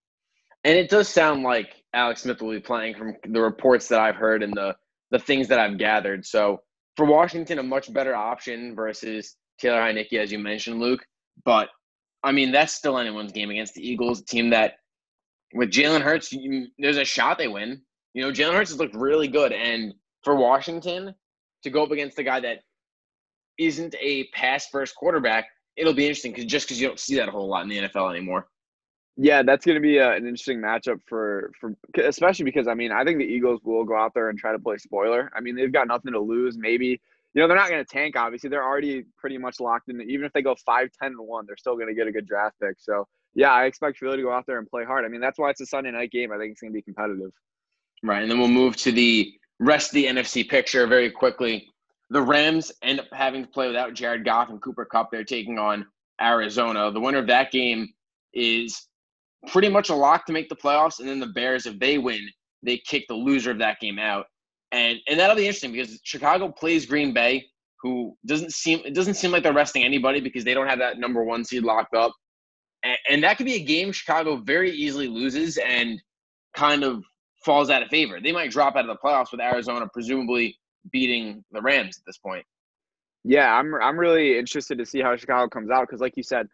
And 0.63 0.77
it 0.77 0.89
does 0.89 1.07
sound 1.07 1.43
like 1.43 1.69
Alex 1.93 2.23
Smith 2.23 2.41
will 2.41 2.51
be 2.51 2.59
playing 2.59 2.95
from 2.95 3.15
the 3.29 3.41
reports 3.41 3.87
that 3.87 3.99
I've 3.99 4.15
heard 4.15 4.43
and 4.43 4.53
the 4.53 4.75
the 5.11 5.19
things 5.19 5.47
that 5.47 5.59
I've 5.59 5.77
gathered. 5.77 6.25
So 6.25 6.59
for 6.97 7.05
Washington, 7.05 7.59
a 7.59 7.63
much 7.63 7.93
better 7.93 8.15
option 8.15 8.75
versus 8.75 9.37
Taylor 9.59 9.79
Heinicke, 9.79 10.13
as 10.13 10.31
you 10.31 10.39
mentioned, 10.39 10.79
Luke. 10.79 11.05
But 11.45 11.69
I 12.23 12.31
mean, 12.31 12.51
that's 12.51 12.73
still 12.73 12.97
anyone's 12.97 13.31
game 13.31 13.49
against 13.49 13.75
the 13.75 13.87
Eagles, 13.87 14.21
a 14.21 14.25
team 14.25 14.49
that 14.49 14.73
with 15.53 15.71
Jalen 15.71 16.01
Hurts, 16.01 16.33
you, 16.33 16.67
there's 16.77 16.97
a 16.97 17.05
shot 17.05 17.37
they 17.37 17.47
win. 17.47 17.81
You 18.17 18.23
know, 18.23 18.31
Jalen 18.31 18.53
Hurts 18.53 18.71
has 18.71 18.79
looked 18.79 18.95
really 18.95 19.27
good, 19.27 19.53
and 19.53 19.93
for 20.23 20.35
Washington 20.35 21.13
to 21.61 21.69
go 21.69 21.83
up 21.83 21.91
against 21.91 22.17
a 22.17 22.23
guy 22.23 22.39
that 22.39 22.63
isn't 23.59 23.93
a 24.01 24.23
pass 24.33 24.67
first 24.69 24.95
quarterback, 24.95 25.45
it'll 25.75 25.93
be 25.93 26.07
interesting 26.07 26.31
because 26.31 26.45
just 26.45 26.65
because 26.65 26.81
you 26.81 26.87
don't 26.87 26.97
see 26.97 27.17
that 27.17 27.29
a 27.29 27.31
whole 27.31 27.47
lot 27.47 27.61
in 27.61 27.69
the 27.69 27.77
NFL 27.77 28.09
anymore. 28.09 28.47
Yeah, 29.17 29.43
that's 29.43 29.63
going 29.63 29.75
to 29.75 29.81
be 29.81 29.97
a, 29.97 30.13
an 30.13 30.23
interesting 30.23 30.57
matchup 30.57 30.99
for 31.05 31.51
for 31.59 31.75
especially 32.03 32.45
because 32.45 32.67
I 32.67 32.73
mean 32.73 32.91
I 32.91 33.03
think 33.03 33.19
the 33.19 33.23
Eagles 33.23 33.61
will 33.63 33.83
go 33.83 33.95
out 33.95 34.15
there 34.15 34.29
and 34.29 34.39
try 34.39 34.51
to 34.51 34.57
play 34.57 34.77
spoiler. 34.77 35.31
I 35.35 35.39
mean 35.39 35.55
they've 35.55 35.71
got 35.71 35.87
nothing 35.87 36.13
to 36.13 36.19
lose. 36.19 36.57
Maybe 36.57 36.99
you 37.35 37.41
know 37.41 37.47
they're 37.47 37.55
not 37.55 37.69
going 37.69 37.85
to 37.85 37.93
tank. 37.93 38.15
Obviously 38.15 38.49
they're 38.49 38.65
already 38.65 39.03
pretty 39.19 39.37
much 39.37 39.59
locked 39.59 39.89
in. 39.89 40.01
Even 40.01 40.25
if 40.25 40.33
they 40.33 40.41
go 40.41 40.55
five 40.65 40.89
ten 40.99 41.11
and 41.11 41.19
one, 41.19 41.45
they're 41.45 41.55
still 41.55 41.75
going 41.75 41.87
to 41.87 41.93
get 41.93 42.07
a 42.07 42.11
good 42.11 42.25
draft 42.25 42.55
pick. 42.59 42.77
So 42.79 43.05
yeah, 43.35 43.51
I 43.51 43.65
expect 43.65 43.99
Philly 43.99 44.17
to 44.17 44.23
go 44.23 44.31
out 44.31 44.47
there 44.47 44.57
and 44.57 44.67
play 44.67 44.85
hard. 44.85 45.05
I 45.05 45.07
mean 45.07 45.21
that's 45.21 45.37
why 45.37 45.51
it's 45.51 45.61
a 45.61 45.67
Sunday 45.67 45.91
night 45.91 46.09
game. 46.09 46.31
I 46.31 46.39
think 46.39 46.53
it's 46.53 46.61
going 46.61 46.73
to 46.73 46.75
be 46.75 46.81
competitive. 46.81 47.31
Right, 48.03 48.21
and 48.21 48.31
then 48.31 48.39
we'll 48.39 48.47
move 48.47 48.75
to 48.77 48.91
the 48.91 49.33
rest 49.59 49.89
of 49.89 49.95
the 49.95 50.05
NFC 50.05 50.47
picture 50.47 50.85
very 50.88 51.09
quickly 51.09 51.67
the 52.09 52.21
Rams 52.21 52.71
end 52.81 52.99
up 52.99 53.07
having 53.11 53.44
to 53.44 53.49
play 53.49 53.67
without 53.67 53.94
Jared 53.94 54.23
Goff 54.23 54.49
and 54.49 54.61
Cooper 54.61 54.85
Kupp. 54.85 55.11
They're 55.11 55.23
taking 55.23 55.59
on 55.59 55.85
Arizona. 56.21 56.91
The 56.91 56.99
winner 56.99 57.19
of 57.19 57.27
that 57.27 57.51
game 57.51 57.89
is 58.33 58.88
pretty 59.47 59.69
much 59.69 59.89
a 59.89 59.95
lock 59.95 60.25
to 60.25 60.33
make 60.33 60.49
the 60.49 60.55
playoffs. 60.55 60.99
And 60.99 61.07
then 61.07 61.19
the 61.19 61.27
Bears, 61.27 61.65
if 61.65 61.79
they 61.79 61.97
win, 61.97 62.27
they 62.63 62.77
kick 62.77 63.05
the 63.07 63.15
loser 63.15 63.51
of 63.51 63.59
that 63.59 63.79
game 63.79 64.00
out. 64.00 64.25
And 64.71 65.00
and 65.07 65.19
that'll 65.19 65.35
be 65.35 65.47
interesting 65.47 65.71
because 65.71 66.00
Chicago 66.03 66.50
plays 66.50 66.85
Green 66.85 67.13
Bay, 67.13 67.45
who 67.81 68.17
doesn't 68.25 68.51
seem 68.51 68.81
it 68.85 68.93
doesn't 68.93 69.13
seem 69.13 69.31
like 69.31 69.43
they're 69.43 69.53
resting 69.53 69.83
anybody 69.83 70.19
because 70.19 70.43
they 70.43 70.53
don't 70.53 70.67
have 70.67 70.79
that 70.79 71.00
number 71.00 71.23
one 71.23 71.45
seed 71.45 71.63
locked 71.63 71.95
up. 71.95 72.11
And, 72.83 72.97
and 73.09 73.23
that 73.23 73.38
could 73.38 73.45
be 73.45 73.55
a 73.55 73.63
game 73.63 73.91
Chicago 73.91 74.38
very 74.38 74.71
easily 74.71 75.07
loses 75.07 75.57
and 75.57 76.01
kind 76.53 76.83
of 76.83 77.03
falls 77.44 77.69
out 77.69 77.84
of 77.84 77.89
favor. 77.89 78.19
They 78.22 78.31
might 78.31 78.51
drop 78.51 78.75
out 78.75 78.88
of 78.88 78.88
the 78.88 78.98
playoffs 78.98 79.31
with 79.31 79.42
Arizona 79.42 79.88
presumably 79.92 80.57
beating 80.92 81.44
the 81.51 81.62
Rams 81.62 81.98
at 81.98 82.06
this 82.06 82.18
point. 82.18 82.45
Yeah, 83.24 83.54
I'm 83.54 83.74
I'm 83.75 84.00
really 84.00 84.38
interested 84.38 84.78
to 84.78 84.86
see 84.86 85.01
how 85.01 85.16
Chicago 85.16 85.50
comes 85.50 85.69
out 85.69 85.88
because, 85.88 86.00
like 86.00 86.16
you 86.16 86.24
said, 86.24 86.48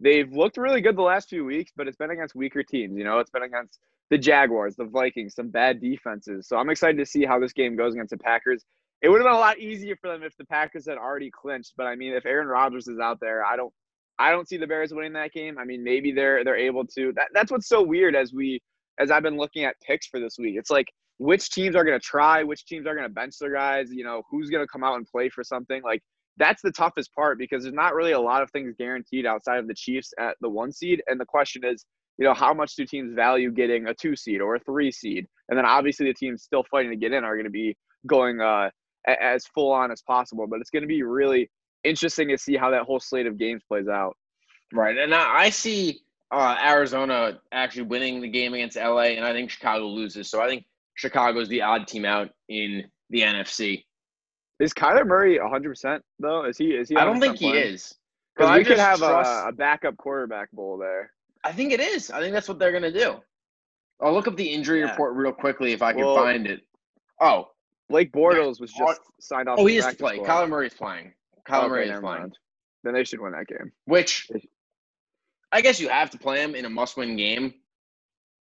they've 0.00 0.30
looked 0.32 0.56
really 0.56 0.80
good 0.80 0.96
the 0.96 1.02
last 1.02 1.28
few 1.28 1.44
weeks, 1.44 1.72
but 1.74 1.88
it's 1.88 1.96
been 1.96 2.10
against 2.10 2.34
weaker 2.34 2.62
teams. 2.62 2.96
You 2.96 3.04
know, 3.04 3.18
it's 3.18 3.30
been 3.30 3.44
against 3.44 3.78
the 4.10 4.18
Jaguars, 4.18 4.76
the 4.76 4.84
Vikings, 4.84 5.34
some 5.34 5.48
bad 5.48 5.80
defenses. 5.80 6.46
So 6.48 6.56
I'm 6.56 6.70
excited 6.70 6.98
to 6.98 7.06
see 7.06 7.24
how 7.24 7.38
this 7.38 7.52
game 7.52 7.76
goes 7.76 7.94
against 7.94 8.10
the 8.10 8.18
Packers. 8.18 8.64
It 9.00 9.08
would 9.08 9.20
have 9.20 9.26
been 9.26 9.36
a 9.36 9.38
lot 9.38 9.58
easier 9.58 9.96
for 9.96 10.10
them 10.10 10.22
if 10.22 10.36
the 10.36 10.44
Packers 10.44 10.86
had 10.86 10.98
already 10.98 11.30
clinched, 11.30 11.74
but 11.76 11.86
I 11.86 11.94
mean, 11.94 12.12
if 12.12 12.26
Aaron 12.26 12.48
Rodgers 12.48 12.88
is 12.88 12.98
out 12.98 13.20
there, 13.20 13.44
I 13.44 13.56
don't 13.56 13.72
I 14.18 14.30
don't 14.32 14.48
see 14.48 14.56
the 14.56 14.66
Bears 14.66 14.92
winning 14.92 15.12
that 15.12 15.32
game. 15.32 15.58
I 15.58 15.64
mean, 15.64 15.84
maybe 15.84 16.10
they're 16.12 16.44
they're 16.44 16.56
able 16.56 16.84
to. 16.86 17.12
That, 17.12 17.28
that's 17.32 17.52
what's 17.52 17.68
so 17.68 17.82
weird 17.82 18.16
as 18.16 18.32
we 18.32 18.60
as 18.98 19.10
I've 19.10 19.22
been 19.22 19.36
looking 19.36 19.64
at 19.64 19.76
picks 19.86 20.06
for 20.06 20.20
this 20.20 20.36
week. 20.38 20.56
It's 20.56 20.70
like 20.70 20.86
which 21.18 21.50
teams 21.50 21.74
are 21.76 21.84
going 21.84 21.98
to 21.98 22.04
try, 22.04 22.42
which 22.42 22.64
teams 22.66 22.86
are 22.86 22.94
going 22.94 23.06
to 23.06 23.12
bench 23.12 23.34
their 23.40 23.52
guys, 23.52 23.90
you 23.90 24.04
know, 24.04 24.22
who's 24.30 24.50
going 24.50 24.62
to 24.62 24.68
come 24.68 24.84
out 24.84 24.96
and 24.96 25.06
play 25.06 25.28
for 25.28 25.42
something. 25.42 25.82
Like 25.82 26.00
that's 26.36 26.62
the 26.62 26.70
toughest 26.72 27.12
part 27.14 27.38
because 27.38 27.64
there's 27.64 27.74
not 27.74 27.94
really 27.94 28.12
a 28.12 28.20
lot 28.20 28.42
of 28.42 28.50
things 28.50 28.74
guaranteed 28.78 29.26
outside 29.26 29.58
of 29.58 29.66
the 29.66 29.74
Chiefs 29.74 30.12
at 30.18 30.36
the 30.40 30.48
one 30.48 30.72
seed. 30.72 31.02
And 31.08 31.20
the 31.20 31.26
question 31.26 31.64
is, 31.64 31.84
you 32.18 32.24
know, 32.24 32.34
how 32.34 32.52
much 32.52 32.74
do 32.76 32.84
teams 32.84 33.14
value 33.14 33.50
getting 33.50 33.86
a 33.86 33.94
two 33.94 34.16
seed 34.16 34.40
or 34.40 34.56
a 34.56 34.60
three 34.60 34.90
seed? 34.90 35.26
And 35.48 35.58
then 35.58 35.66
obviously 35.66 36.06
the 36.06 36.14
teams 36.14 36.42
still 36.42 36.64
fighting 36.70 36.90
to 36.90 36.96
get 36.96 37.12
in 37.12 37.24
are 37.24 37.34
going 37.34 37.44
to 37.44 37.50
be 37.50 37.76
going 38.06 38.40
uh, 38.40 38.70
as 39.06 39.46
full 39.46 39.72
on 39.72 39.90
as 39.90 40.02
possible. 40.02 40.46
But 40.48 40.60
it's 40.60 40.70
going 40.70 40.82
to 40.82 40.88
be 40.88 41.02
really 41.02 41.50
interesting 41.84 42.28
to 42.28 42.38
see 42.38 42.56
how 42.56 42.70
that 42.70 42.82
whole 42.82 43.00
slate 43.00 43.26
of 43.26 43.38
games 43.38 43.62
plays 43.68 43.88
out. 43.88 44.16
Right. 44.72 44.96
And 44.98 45.14
I 45.14 45.50
see 45.50 46.00
uh, 46.30 46.56
Arizona 46.62 47.40
actually 47.52 47.82
winning 47.82 48.20
the 48.20 48.28
game 48.28 48.54
against 48.54 48.76
LA, 48.76 49.14
and 49.16 49.24
I 49.24 49.32
think 49.32 49.50
Chicago 49.50 49.86
loses. 49.86 50.28
So 50.30 50.40
I 50.42 50.48
think 50.48 50.64
Chicago's 50.94 51.48
the 51.48 51.62
odd 51.62 51.86
team 51.86 52.04
out 52.04 52.30
in 52.48 52.84
the 53.10 53.20
NFC. 53.20 53.84
Is 54.60 54.74
Kyler 54.74 55.06
Murray 55.06 55.38
100% 55.38 56.00
though? 56.18 56.44
Is 56.44 56.58
he 56.58 56.70
is 56.70 56.88
he 56.88 56.96
I 56.96 57.04
don't 57.04 57.20
think 57.20 57.38
he 57.38 57.50
is. 57.50 57.94
Cuz 58.36 58.50
we 58.50 58.64
could 58.64 58.78
have 58.78 58.98
trust... 58.98 59.30
a, 59.30 59.48
a, 59.48 59.52
backup 59.52 59.96
quarterback 59.96 60.50
bowl 60.52 60.76
there. 60.76 61.12
I 61.44 61.52
think 61.52 61.72
it 61.72 61.80
is. 61.80 62.10
I 62.10 62.20
think 62.20 62.32
that's 62.32 62.48
what 62.48 62.58
they're 62.58 62.72
going 62.72 62.82
to 62.82 62.92
do. 62.92 63.20
I'll 64.00 64.12
look 64.12 64.28
up 64.28 64.36
the 64.36 64.48
injury 64.48 64.80
yeah. 64.80 64.90
report 64.90 65.14
real 65.14 65.32
quickly 65.32 65.72
if 65.72 65.82
I 65.82 65.92
can 65.92 66.04
well, 66.04 66.16
find 66.16 66.46
it. 66.46 66.60
Oh, 67.20 67.50
Blake 67.88 68.12
Bortles 68.12 68.60
was 68.60 68.72
just 68.72 69.00
signed 69.20 69.48
off. 69.48 69.58
Oh, 69.58 69.66
he 69.66 69.76
is 69.76 69.86
to 69.86 69.94
play. 69.94 70.16
Squad. 70.16 70.28
Kyler 70.28 70.48
Murray's 70.48 70.74
playing. 70.74 71.12
Kyler 71.48 71.60
okay, 71.60 71.68
Murray 71.68 71.88
is 71.88 72.00
playing. 72.00 72.20
Mind. 72.20 72.38
Then 72.84 72.94
they 72.94 73.04
should 73.04 73.20
win 73.20 73.32
that 73.32 73.46
game. 73.46 73.72
Which 73.86 74.28
I 75.52 75.60
guess 75.62 75.80
you 75.80 75.88
have 75.88 76.10
to 76.10 76.18
play 76.18 76.42
him 76.42 76.54
in 76.54 76.64
a 76.64 76.70
must-win 76.70 77.16
game. 77.16 77.54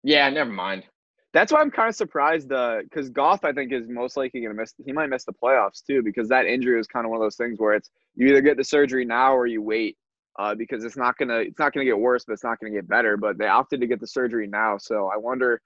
Yeah, 0.03 0.29
never 0.31 0.51
mind. 0.53 0.85
That's 1.33 1.53
why 1.53 1.61
I'm 1.61 1.71
kind 1.71 1.89
of 1.89 1.97
surprised 1.97 2.49
because 2.49 3.09
uh, 3.09 3.13
Goff, 3.13 3.45
I 3.45 3.53
think, 3.53 3.73
is 3.73 3.89
most 3.89 4.17
likely 4.17 4.41
going 4.41 4.55
to 4.55 4.61
miss. 4.61 4.75
He 4.87 4.93
might 4.93 5.09
miss 5.11 5.25
the 5.25 5.33
playoffs 5.33 5.85
too 5.85 6.03
because 6.03 6.29
that 6.29 6.47
injury 6.47 6.77
was 6.77 6.87
kind 6.87 7.05
of 7.07 7.11
one 7.11 7.21
of 7.21 7.25
those 7.25 7.37
things 7.37 7.59
where 7.59 7.75
it's 7.75 7.91
you 8.15 8.29
either 8.29 8.41
get 8.41 8.57
the 8.57 8.65
surgery 8.65 9.05
now 9.05 9.35
or 9.35 9.47
you 9.47 9.63
wait. 9.63 9.97
uh, 10.39 10.55
because 10.55 10.85
it's 10.85 10.97
not 10.97 11.17
gonna 11.19 11.39
it's 11.39 11.59
not 11.59 11.73
gonna 11.73 11.85
get 11.85 11.99
worse, 11.99 12.25
but 12.25 12.33
it's 12.33 12.45
not 12.45 12.59
gonna 12.61 12.73
get 12.73 12.89
better. 12.89 13.17
But 13.17 13.39
they 13.39 13.47
opted 13.47 13.81
to 13.81 13.87
get 13.87 14.01
the 14.01 14.07
surgery 14.07 14.47
now, 14.47 14.79
so 14.79 15.11
I 15.13 15.17
wonder 15.17 15.61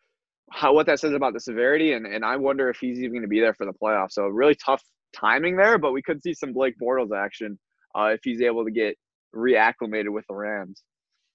how 0.52 0.74
what 0.74 0.86
that 0.86 1.00
says 1.00 1.14
about 1.14 1.34
the 1.34 1.40
severity, 1.40 1.92
and 1.94 2.06
and 2.06 2.24
I 2.24 2.36
wonder 2.36 2.68
if 2.70 2.78
he's 2.78 3.00
even 3.00 3.14
gonna 3.16 3.28
be 3.28 3.40
there 3.40 3.54
for 3.54 3.66
the 3.66 3.72
playoffs. 3.72 4.12
So 4.12 4.26
really 4.26 4.54
tough 4.54 4.82
timing 5.14 5.56
there, 5.56 5.78
but 5.78 5.92
we 5.92 6.02
could 6.02 6.22
see 6.22 6.34
some 6.34 6.52
Blake 6.52 6.74
Bortles 6.80 7.16
action 7.16 7.58
uh, 7.98 8.10
if 8.14 8.20
he's 8.22 8.42
able 8.42 8.64
to 8.64 8.70
get 8.70 8.96
reacclimated 9.34 10.10
with 10.10 10.26
the 10.28 10.34
Rams. 10.34 10.82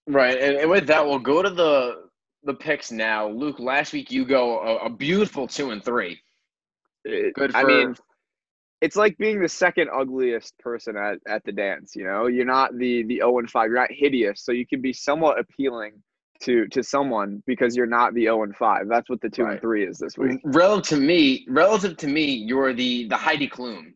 Right, 0.08 0.38
and, 0.38 0.58
and 0.58 0.70
with 0.70 0.88
that, 0.88 1.06
we'll 1.06 1.20
go 1.20 1.42
to 1.42 1.50
the 1.50 2.04
the 2.44 2.54
picks 2.54 2.92
now. 2.92 3.30
Luke, 3.30 3.58
last 3.60 3.94
week 3.94 4.12
you 4.12 4.26
go 4.26 4.60
a, 4.60 4.86
a 4.88 4.90
beautiful 4.90 5.48
two 5.48 5.72
and 5.72 5.84
three. 5.84 6.20
Good 7.06 7.52
for 7.52 7.58
I 7.58 7.64
mean, 7.64 7.96
it's 8.82 8.98
like 8.98 9.18
being 9.18 9.42
the 9.42 9.48
second 9.48 9.90
ugliest 9.94 10.58
person 10.60 10.98
at, 10.98 11.20
at 11.28 11.44
the 11.46 11.54
dance. 11.54 11.96
You 11.96 12.04
know, 12.04 12.28
you're 12.28 12.46
not 12.46 12.78
the 12.78 13.04
the 13.04 13.16
zero 13.18 13.40
and 13.40 13.50
five. 13.50 13.68
You're 13.70 13.80
not 13.80 13.92
hideous, 13.92 14.44
so 14.44 14.52
you 14.52 14.68
can 14.68 14.82
be 14.82 14.92
somewhat 14.94 15.40
appealing 15.40 15.94
to 16.42 16.68
to 16.68 16.84
someone 16.84 17.42
because 17.46 17.76
you're 17.78 17.86
not 17.86 18.14
the 18.14 18.24
zero 18.24 18.44
and 18.44 18.56
five. 18.56 18.90
That's 18.90 19.10
what 19.10 19.22
the 19.22 19.30
two 19.30 19.44
Right. 19.44 19.52
and 19.54 19.62
three 19.62 19.86
is 19.86 19.98
this 20.00 20.18
week. 20.18 20.42
relative 20.44 20.98
to 20.98 20.98
me, 20.98 21.46
relative 21.50 21.96
to 21.98 22.08
me, 22.08 22.26
you're 22.26 22.74
the 22.74 23.08
the 23.08 23.16
Heidi 23.18 23.48
Klum. 23.48 23.94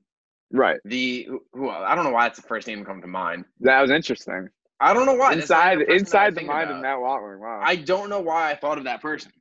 Right. 0.54 0.80
The 0.86 1.26
who- 1.30 1.44
who 1.52 1.70
I 1.70 1.94
don't 1.96 2.06
know 2.06 2.12
why 2.12 2.28
it's 2.28 2.38
the 2.40 2.48
first 2.48 2.68
name 2.68 2.80
to 2.80 2.86
come 2.86 3.02
to 3.02 3.08
mind. 3.08 3.44
That 3.60 3.82
was 3.82 3.92
interesting. 3.92 4.48
I 4.80 4.94
don't 4.94 5.06
know 5.06 5.16
why. 5.16 5.34
Inside 5.34 5.80
the 5.80 5.92
inside 5.92 6.36
the 6.36 6.44
mind 6.44 6.70
of. 6.70 6.82
Matt 6.82 7.00
Watling. 7.00 7.40
Wow. 7.40 7.62
I 7.64 7.76
don't 7.76 8.10
know 8.10 8.20
why 8.20 8.52
I 8.52 8.56
thought 8.56 8.78
of 8.78 8.84
that 8.84 9.02
person. 9.02 9.32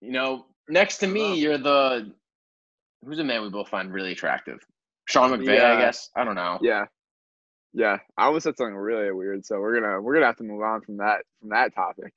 You 0.00 0.12
know, 0.12 0.46
next 0.68 0.98
to 0.98 1.06
me, 1.06 1.36
you're 1.38 1.58
the 1.58 2.12
who's 3.04 3.18
a 3.18 3.24
man 3.24 3.42
we 3.42 3.50
both 3.50 3.68
find 3.68 3.92
really 3.92 4.12
attractive. 4.12 4.58
Sean 5.06 5.30
McVay, 5.30 5.56
Yeah. 5.58 5.74
I 5.74 5.80
guess. 5.80 6.10
I 6.16 6.24
don't 6.24 6.34
know. 6.34 6.58
yeah. 6.60 6.86
Yeah. 7.72 7.98
I 8.16 8.24
almost 8.26 8.44
said 8.44 8.56
something 8.56 8.74
really 8.74 9.12
weird, 9.12 9.44
so 9.46 9.60
we're 9.60 9.80
gonna 9.80 10.00
we're 10.00 10.14
gonna 10.14 10.26
have 10.26 10.36
to 10.38 10.44
move 10.44 10.62
on 10.62 10.80
from 10.80 10.96
that 10.98 11.18
from 11.40 11.50
that 11.50 11.74
topic. 11.74 12.12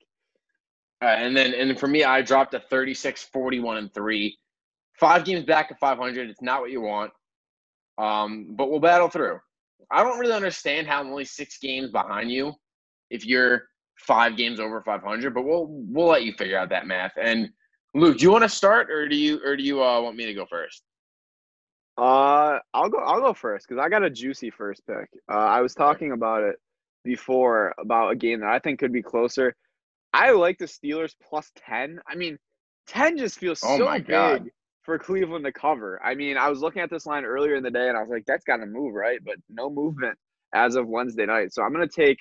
All 1.02 1.08
right, 1.08 1.22
and 1.22 1.36
then 1.36 1.54
and 1.54 1.78
for 1.78 1.86
me, 1.86 2.02
I 2.04 2.22
dropped 2.22 2.54
a 2.54 2.60
36, 2.60 3.22
41, 3.24 3.76
and 3.76 3.94
three. 3.94 4.36
Five 4.98 5.24
games 5.24 5.44
back 5.46 5.70
at 5.70 5.78
500. 5.78 6.28
It's 6.28 6.42
not 6.42 6.60
what 6.60 6.70
you 6.70 6.80
want, 6.82 7.12
um, 7.96 8.48
but 8.50 8.70
we'll 8.70 8.80
battle 8.80 9.08
through. 9.08 9.40
I 9.90 10.02
don't 10.02 10.18
really 10.18 10.32
understand 10.32 10.86
how 10.86 11.00
I'm 11.00 11.08
only 11.08 11.24
six 11.24 11.58
games 11.58 11.90
behind 11.90 12.30
you 12.30 12.54
if 13.10 13.26
you're 13.26 13.68
five 13.98 14.36
games 14.36 14.60
over 14.60 14.80
500, 14.82 15.34
but 15.34 15.44
we'll 15.44 15.66
we'll 15.68 16.08
let 16.08 16.24
you 16.24 16.32
figure 16.32 16.58
out 16.58 16.70
that 16.70 16.86
math. 16.86 17.12
And 17.20 17.50
Luke, 17.94 18.18
do 18.18 18.24
you 18.24 18.30
want 18.30 18.44
to 18.44 18.48
start, 18.48 18.90
or 18.90 19.08
do 19.08 19.16
you 19.16 19.40
or 19.44 19.56
do 19.56 19.62
you 19.62 19.82
uh, 19.82 20.00
want 20.00 20.16
me 20.16 20.26
to 20.26 20.34
go 20.34 20.46
first? 20.46 20.82
Uh, 21.98 22.58
I'll 22.72 22.88
go. 22.88 22.98
I'll 22.98 23.20
go 23.20 23.34
first 23.34 23.68
because 23.68 23.82
I 23.82 23.88
got 23.88 24.02
a 24.02 24.10
juicy 24.10 24.50
first 24.50 24.86
pick. 24.86 25.08
Uh, 25.30 25.34
I 25.34 25.60
was 25.60 25.74
talking 25.74 26.12
about 26.12 26.42
it 26.42 26.56
before 27.04 27.74
about 27.78 28.12
a 28.12 28.16
game 28.16 28.40
that 28.40 28.50
I 28.50 28.58
think 28.58 28.78
could 28.78 28.92
be 28.92 29.02
closer. 29.02 29.54
I 30.12 30.30
like 30.32 30.58
the 30.58 30.66
Steelers 30.66 31.14
plus 31.22 31.50
ten. 31.56 32.00
I 32.06 32.14
mean, 32.14 32.38
ten 32.86 33.18
just 33.18 33.38
feels 33.38 33.60
Oh 33.62 33.76
so 33.76 33.92
big 33.92 34.06
God. 34.06 34.50
For 34.90 34.98
Cleveland 34.98 35.44
to 35.44 35.52
cover. 35.52 36.00
I 36.04 36.16
mean, 36.16 36.36
I 36.36 36.48
was 36.48 36.62
looking 36.62 36.82
at 36.82 36.90
this 36.90 37.06
line 37.06 37.24
earlier 37.24 37.54
in 37.54 37.62
the 37.62 37.70
day 37.70 37.88
and 37.88 37.96
I 37.96 38.00
was 38.00 38.10
like, 38.10 38.24
that's 38.26 38.42
got 38.44 38.56
to 38.56 38.66
move, 38.66 38.92
right? 38.92 39.20
But 39.24 39.36
no 39.48 39.70
movement 39.70 40.18
as 40.52 40.74
of 40.74 40.88
Wednesday 40.88 41.26
night. 41.26 41.52
So 41.52 41.62
I'm 41.62 41.72
gonna 41.72 41.86
take 41.86 42.18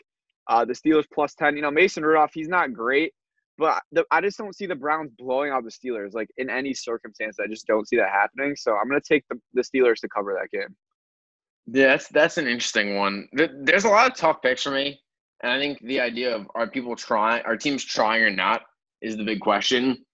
uh, 0.48 0.66
the 0.66 0.74
Steelers 0.74 1.06
plus 1.12 1.34
ten. 1.34 1.56
You 1.56 1.64
know, 1.64 1.72
Mason 1.72 2.06
Rudolph, 2.06 2.30
he's 2.32 2.48
not 2.48 2.72
great. 2.72 3.12
But 3.58 3.82
the, 3.92 4.06
I 4.12 4.22
just 4.22 4.38
don't 4.38 4.56
see 4.56 4.68
the 4.68 4.76
Browns 4.76 5.10
blowing 5.18 5.52
out 5.52 5.64
the 5.64 5.72
Steelers 5.72 6.14
like 6.14 6.30
in 6.38 6.48
any 6.48 6.76
circumstance. 6.76 7.40
I 7.44 7.48
just 7.48 7.66
don't 7.66 7.88
see 7.88 7.96
that 7.96 8.12
happening. 8.12 8.56
So 8.56 8.78
I'm 8.78 8.88
going 8.88 9.02
to 9.02 9.08
take 9.08 9.26
the, 9.30 9.40
the 9.56 9.64
Steelers 9.64 10.00
to 10.02 10.08
cover 10.08 10.38
that 10.40 10.56
game. 10.56 10.76
Yeah, 11.66 11.88
that's 11.88 12.08
that's 12.10 12.38
an 12.38 12.46
interesting 12.46 12.98
one. 12.98 13.28
There's 13.34 13.86
a 13.86 13.90
lot 13.90 14.12
of 14.12 14.16
tough 14.16 14.44
picks 14.44 14.62
for 14.62 14.72
me, 14.72 15.00
and 15.42 15.52
I 15.52 15.58
think 15.58 15.80
the 15.82 16.00
idea 16.00 16.36
of 16.36 16.48
are 16.54 16.68
people 16.68 16.96
trying, 16.96 17.44
are 17.46 17.58
teams 17.58 17.84
trying 17.84 18.22
or 18.22 18.30
not, 18.30 18.62
is 19.02 19.18
the 19.18 19.26
big 19.26 19.40
question. 19.40 20.06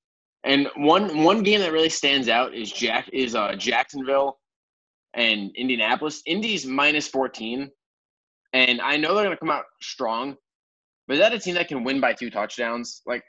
And 0.45 0.67
one 0.77 1.23
one 1.23 1.41
game 1.41 1.59
that 1.61 1.71
really 1.71 1.89
stands 1.89 2.29
out 2.29 2.53
is 2.53 2.71
Jack 2.71 3.09
is 3.11 3.33
uh, 3.33 3.55
Jacksonville 3.55 4.37
and 5.15 5.51
Indianapolis. 5.55 6.21
Indy's 6.27 6.67
minus 6.67 7.07
fourteen, 7.07 7.71
and 8.53 8.79
I 8.79 8.95
know 8.97 9.15
they're 9.15 9.25
going 9.25 9.35
to 9.35 9.39
come 9.39 9.49
out 9.49 9.63
strong, 9.81 10.35
but 11.07 11.15
is 11.15 11.19
that 11.19 11.33
a 11.33 11.39
team 11.39 11.55
that 11.55 11.67
can 11.67 11.83
win 11.83 11.99
by 11.99 12.13
two 12.13 12.29
touchdowns? 12.29 13.01
Like, 13.07 13.23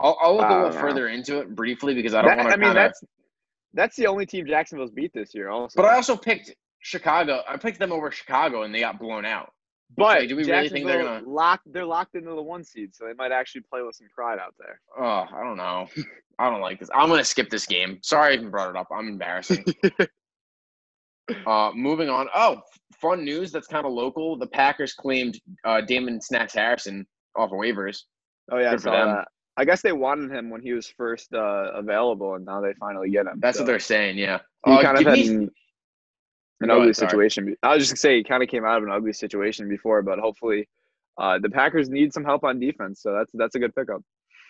I'll, 0.00 0.18
I'll 0.20 0.36
look 0.36 0.50
a 0.50 0.54
little 0.54 0.70
know. 0.70 0.80
further 0.80 1.08
into 1.08 1.38
it 1.38 1.54
briefly 1.54 1.94
because 1.94 2.14
I 2.14 2.22
don't 2.22 2.36
want 2.36 2.48
to. 2.48 2.54
I 2.54 2.56
mean, 2.56 2.74
that's 2.74 3.00
that's 3.72 3.96
the 3.96 4.08
only 4.08 4.26
team 4.26 4.44
Jacksonville's 4.44 4.90
beat 4.90 5.12
this 5.14 5.34
year. 5.34 5.50
Also, 5.50 5.74
But 5.76 5.86
I 5.86 5.94
also 5.94 6.16
picked 6.16 6.52
Chicago. 6.80 7.42
I 7.48 7.56
picked 7.58 7.78
them 7.78 7.92
over 7.92 8.10
Chicago, 8.10 8.62
and 8.62 8.74
they 8.74 8.80
got 8.80 8.98
blown 8.98 9.24
out. 9.24 9.52
But 9.96 10.28
do 10.28 10.36
we 10.36 10.44
really 10.44 10.68
think 10.68 10.86
they're 10.86 11.02
Jacksonville 11.02 11.32
locked? 11.34 11.72
They're 11.72 11.84
locked 11.84 12.14
into 12.14 12.30
the 12.30 12.42
one 12.42 12.64
seed, 12.64 12.94
so 12.94 13.04
they 13.06 13.12
might 13.14 13.32
actually 13.32 13.62
play 13.62 13.82
with 13.82 13.94
some 13.96 14.08
pride 14.14 14.38
out 14.38 14.54
there. 14.58 14.80
Oh, 14.98 15.24
I 15.32 15.42
don't 15.44 15.56
know. 15.56 15.88
I 16.38 16.50
don't 16.50 16.60
like 16.60 16.80
this. 16.80 16.90
I'm 16.94 17.08
gonna 17.08 17.24
skip 17.24 17.48
this 17.50 17.66
game. 17.66 17.98
Sorry 18.02 18.32
I 18.32 18.34
even 18.36 18.50
brought 18.50 18.70
it 18.70 18.76
up. 18.76 18.88
I'm 18.92 19.08
embarrassing. 19.08 19.64
uh, 21.46 21.70
moving 21.74 22.08
on. 22.08 22.28
Oh, 22.34 22.60
fun 23.00 23.24
news. 23.24 23.52
That's 23.52 23.66
kind 23.66 23.86
of 23.86 23.92
local. 23.92 24.36
The 24.36 24.46
Packers 24.48 24.94
claimed 24.94 25.38
uh, 25.64 25.80
Damon 25.80 26.20
Snacks 26.20 26.54
Harrison 26.54 27.06
off 27.36 27.52
of 27.52 27.58
waivers. 27.58 28.00
Oh 28.50 28.58
yeah, 28.58 28.68
I 28.68 28.72
Good 28.72 28.80
saw 28.82 29.06
that. 29.06 29.28
I 29.56 29.64
guess 29.64 29.82
they 29.82 29.92
wanted 29.92 30.32
him 30.32 30.50
when 30.50 30.60
he 30.60 30.72
was 30.72 30.88
first 30.88 31.32
uh, 31.32 31.70
available, 31.74 32.34
and 32.34 32.44
now 32.44 32.60
they 32.60 32.72
finally 32.80 33.10
get 33.10 33.26
him. 33.26 33.38
That's 33.40 33.58
so. 33.58 33.62
what 33.62 33.68
they're 33.68 33.78
saying. 33.78 34.18
Yeah. 34.18 34.38
He 34.66 34.72
Uh, 34.72 34.82
kind 34.82 34.98
of 34.98 35.04
had 35.04 35.14
me- 35.18 35.48
an, 36.60 36.68
Go 36.68 36.74
ugly 36.74 36.86
ahead, 36.86 36.96
situation. 36.96 37.56
I 37.62 37.74
was 37.74 37.82
just 37.82 37.92
gonna 37.92 37.98
say 37.98 38.16
he 38.18 38.24
kind 38.24 38.42
of 38.42 38.48
came 38.48 38.64
out 38.64 38.78
of 38.78 38.84
an 38.84 38.90
ugly 38.90 39.12
situation 39.12 39.68
before, 39.68 40.02
but 40.02 40.18
hopefully, 40.18 40.68
uh, 41.18 41.38
the 41.38 41.50
Packers 41.50 41.88
need 41.88 42.12
some 42.12 42.24
help 42.24 42.44
on 42.44 42.60
defense. 42.60 43.02
So 43.02 43.12
that's 43.12 43.30
that's 43.34 43.54
a 43.54 43.58
good 43.58 43.74
pickup. 43.74 44.02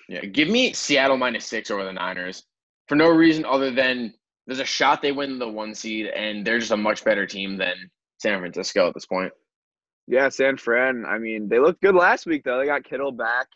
Yeah. 0.09 0.25
Give 0.25 0.49
me 0.49 0.73
Seattle 0.73 1.17
minus 1.17 1.47
six 1.47 1.71
over 1.71 1.85
the 1.85 1.93
Niners 1.93 2.45
for 2.89 2.95
no 2.97 3.09
reason 3.09 3.45
other 3.45 3.71
than 3.71 4.13
there's 4.47 4.61
a 4.61 4.65
shot 4.65 5.01
they 5.01 5.13
win 5.13 5.39
the 5.39 5.49
one 5.49 5.75
seed, 5.75 6.07
and 6.07 6.47
they're 6.47 6.59
just 6.59 6.73
a 6.73 6.77
much 6.77 7.05
better 7.05 7.27
team 7.27 7.57
than 7.57 7.75
San 8.19 8.39
Francisco 8.39 8.89
at 8.89 8.95
this 8.95 9.07
point. 9.07 9.33
Yeah, 10.07 10.29
San 10.29 10.59
Fran. 10.59 11.05
I 11.07 11.19
mean, 11.19 11.49
they 11.49 11.59
looked 11.59 11.81
good 11.81 11.95
last 11.95 12.27
week 12.27 12.43
though. 12.45 12.59
They 12.59 12.67
got 12.67 12.85
Kittle 12.85 13.13
back. 13.13 13.47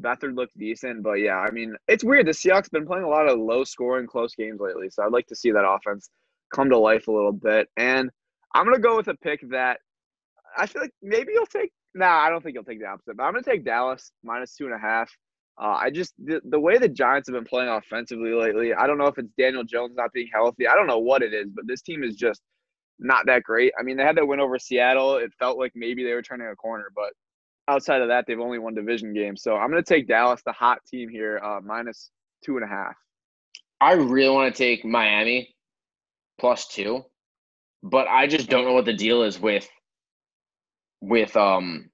Beathard 0.00 0.36
looked 0.36 0.56
decent, 0.58 1.02
but 1.02 1.14
yeah, 1.14 1.36
I 1.36 1.50
mean, 1.50 1.74
it's 1.88 2.04
weird. 2.04 2.26
The 2.26 2.32
Seahawks 2.32 2.70
been 2.70 2.86
playing 2.86 3.04
a 3.04 3.08
lot 3.08 3.28
of 3.28 3.38
low 3.38 3.64
scoring, 3.64 4.06
close 4.06 4.34
games 4.34 4.60
lately. 4.60 4.90
So 4.90 5.02
I'd 5.02 5.12
like 5.12 5.26
to 5.28 5.36
see 5.36 5.50
that 5.50 5.66
offense 5.66 6.10
come 6.56 6.70
to 6.70 6.78
life 6.78 7.08
a 7.08 7.12
little 7.12 7.32
bit. 7.32 7.68
And 7.76 8.10
I'm 8.54 8.64
gonna 8.64 8.78
go 8.78 8.96
with 8.96 9.08
a 9.08 9.14
pick 9.14 9.40
that 9.50 9.78
I 10.56 10.66
feel 10.66 10.82
like 10.82 10.94
maybe 11.02 11.32
you'll 11.32 11.46
take. 11.46 11.72
Nah, 11.94 12.18
I 12.18 12.30
don't 12.30 12.42
think 12.42 12.54
you'll 12.54 12.64
take 12.64 12.80
the 12.80 12.86
opposite. 12.86 13.16
But 13.16 13.24
I'm 13.24 13.32
gonna 13.32 13.44
take 13.44 13.64
Dallas 13.64 14.10
minus 14.24 14.54
two 14.54 14.64
and 14.64 14.74
a 14.74 14.78
half. 14.78 15.10
Uh, 15.58 15.78
I 15.80 15.90
just 15.90 16.14
the, 16.22 16.40
the 16.44 16.60
way 16.60 16.78
the 16.78 16.88
Giants 16.88 17.28
have 17.28 17.34
been 17.34 17.44
playing 17.44 17.68
offensively 17.70 18.32
lately. 18.32 18.74
I 18.74 18.86
don't 18.86 18.98
know 18.98 19.06
if 19.06 19.18
it's 19.18 19.32
Daniel 19.38 19.64
Jones 19.64 19.94
not 19.96 20.12
being 20.12 20.28
healthy. 20.32 20.66
I 20.66 20.74
don't 20.74 20.86
know 20.86 20.98
what 20.98 21.22
it 21.22 21.32
is, 21.32 21.48
but 21.54 21.66
this 21.66 21.82
team 21.82 22.02
is 22.02 22.16
just 22.16 22.42
not 22.98 23.26
that 23.26 23.42
great. 23.42 23.72
I 23.78 23.82
mean, 23.82 23.96
they 23.96 24.04
had 24.04 24.16
that 24.16 24.26
win 24.26 24.40
over 24.40 24.58
Seattle. 24.58 25.16
It 25.16 25.32
felt 25.38 25.58
like 25.58 25.72
maybe 25.74 26.04
they 26.04 26.12
were 26.12 26.22
turning 26.22 26.48
a 26.48 26.56
corner, 26.56 26.90
but 26.94 27.12
outside 27.68 28.00
of 28.00 28.08
that, 28.08 28.24
they've 28.26 28.40
only 28.40 28.58
won 28.58 28.74
division 28.74 29.12
games. 29.12 29.42
So 29.42 29.56
I'm 29.56 29.70
going 29.70 29.82
to 29.82 29.94
take 29.94 30.08
Dallas, 30.08 30.42
the 30.44 30.52
hot 30.52 30.78
team 30.86 31.08
here, 31.08 31.38
uh, 31.42 31.60
minus 31.62 32.10
two 32.44 32.56
and 32.56 32.64
a 32.64 32.68
half. 32.68 32.94
I 33.80 33.92
really 33.92 34.34
want 34.34 34.54
to 34.54 34.58
take 34.58 34.84
Miami 34.84 35.55
plus 36.38 36.68
two, 36.68 37.04
but 37.82 38.08
I 38.08 38.26
just 38.26 38.48
don't 38.48 38.64
know 38.64 38.72
what 38.74 38.84
the 38.84 38.92
deal 38.92 39.22
is 39.22 39.38
with 39.40 39.68
with 41.00 41.36
um 41.36 41.90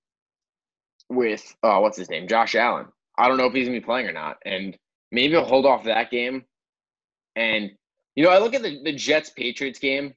with 1.09 1.43
uh 1.63 1.79
what's 1.79 1.99
his 1.99 2.11
name 2.11 2.29
Josh 2.29 2.55
Allen. 2.55 2.87
I 3.19 3.29
don't 3.29 3.37
know 3.37 3.47
if 3.47 3.53
he's 3.53 3.67
gonna 3.69 3.79
be 3.81 3.85
playing 3.85 4.07
or 4.07 4.13
not, 4.13 4.39
and 4.45 4.77
maybe 5.11 5.37
I'll 5.37 5.45
hold 5.45 5.67
off 5.67 5.85
that 5.85 6.11
game. 6.11 6.45
And 7.37 7.71
you 8.17 8.25
know, 8.25 8.31
I 8.31 8.39
look 8.39 8.55
at 8.55 8.63
the, 8.63 8.83
the 8.85 8.93
Jets 8.93 9.31
Patriots 9.31 9.79
game, 9.79 10.15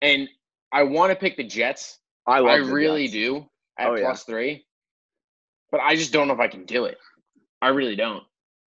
and 0.00 0.28
I 0.72 0.84
want 0.84 1.10
to 1.10 1.16
pick 1.16 1.36
the 1.36 1.44
Jets. 1.44 1.98
I 2.26 2.38
I, 2.38 2.56
really 2.56 3.04
Jets. 3.04 3.12
do 3.14 3.46
at 3.78 3.88
Oh, 3.88 3.94
yeah. 3.94 4.04
plus 4.04 4.24
three, 4.24 4.64
but 5.70 5.80
I 5.80 5.96
just 5.96 6.12
don't 6.12 6.28
know 6.28 6.34
if 6.34 6.40
I 6.40 6.48
can 6.48 6.64
do 6.64 6.84
it. 6.84 6.98
I 7.60 7.68
really 7.68 7.96
don't. 7.96 8.22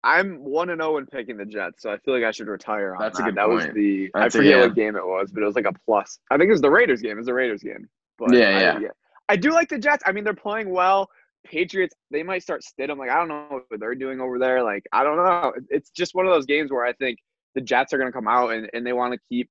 I'm 0.04 0.44
one 0.44 0.70
and 0.70 0.82
zero 0.82 0.98
in 0.98 1.06
picking 1.06 1.38
the 1.38 1.46
Jets, 1.46 1.82
so 1.82 1.92
I 1.92 1.98
feel 1.98 2.14
like 2.14 2.24
I 2.24 2.32
should 2.32 2.48
retire 2.48 2.94
on 2.96 3.02
That's 3.02 3.20
a 3.20 3.22
that. 3.22 3.26
good 3.30 3.36
that 3.36 3.50
was 3.50 3.66
the 3.74 4.10
That's 4.14 4.36
a- 4.36 4.38
I 4.38 4.42
forget 4.42 4.58
yeah. 4.58 4.66
what 4.66 4.76
game 4.76 4.96
it 4.96 5.06
was, 5.06 5.32
but 5.32 5.44
it 5.44 5.46
was 5.46 5.56
like 5.56 5.66
a 5.66 5.74
plus. 5.86 6.20
I 6.30 6.38
think 6.38 6.50
it 6.50 6.52
was 6.52 6.62
the 6.62 6.70
Raiders 6.72 7.02
game. 7.02 7.12
It 7.14 7.18
was 7.18 7.26
the 7.28 7.34
Raiders 7.34 7.64
game. 7.64 7.88
But 8.18 8.34
Yeah, 8.34 8.76
I, 8.78 8.80
yeah. 8.82 8.88
I 9.30 9.36
do 9.38 9.52
like 9.52 9.70
the 9.70 9.80
Jets. 9.80 10.04
I 10.06 10.12
mean, 10.12 10.24
they're 10.24 10.34
playing 10.34 10.70
well. 10.70 11.10
Patriots, 11.46 11.96
they 12.12 12.24
might 12.24 12.42
start 12.44 12.62
Stidham. 12.64 12.98
Like 12.98 13.10
I 13.10 13.16
don't 13.16 13.28
know 13.28 13.46
what 13.68 13.80
they're 13.80 13.96
doing 13.96 14.20
over 14.22 14.40
there. 14.40 14.64
Like 14.64 14.84
I 14.92 15.04
don't 15.04 15.18
know. 15.18 15.54
It's 15.70 15.90
just 15.90 16.16
one 16.16 16.26
of 16.26 16.32
those 16.34 16.46
games 16.46 16.72
where 16.72 16.86
I 16.86 16.94
think 16.94 17.20
the 17.56 17.62
Jets 17.62 17.94
are 17.94 17.98
going 17.98 18.08
to 18.10 18.14
come 18.14 18.28
out 18.28 18.50
and, 18.54 18.70
and 18.74 18.86
they 18.86 18.94
want 18.94 19.14
to 19.14 19.20
keep 19.30 19.50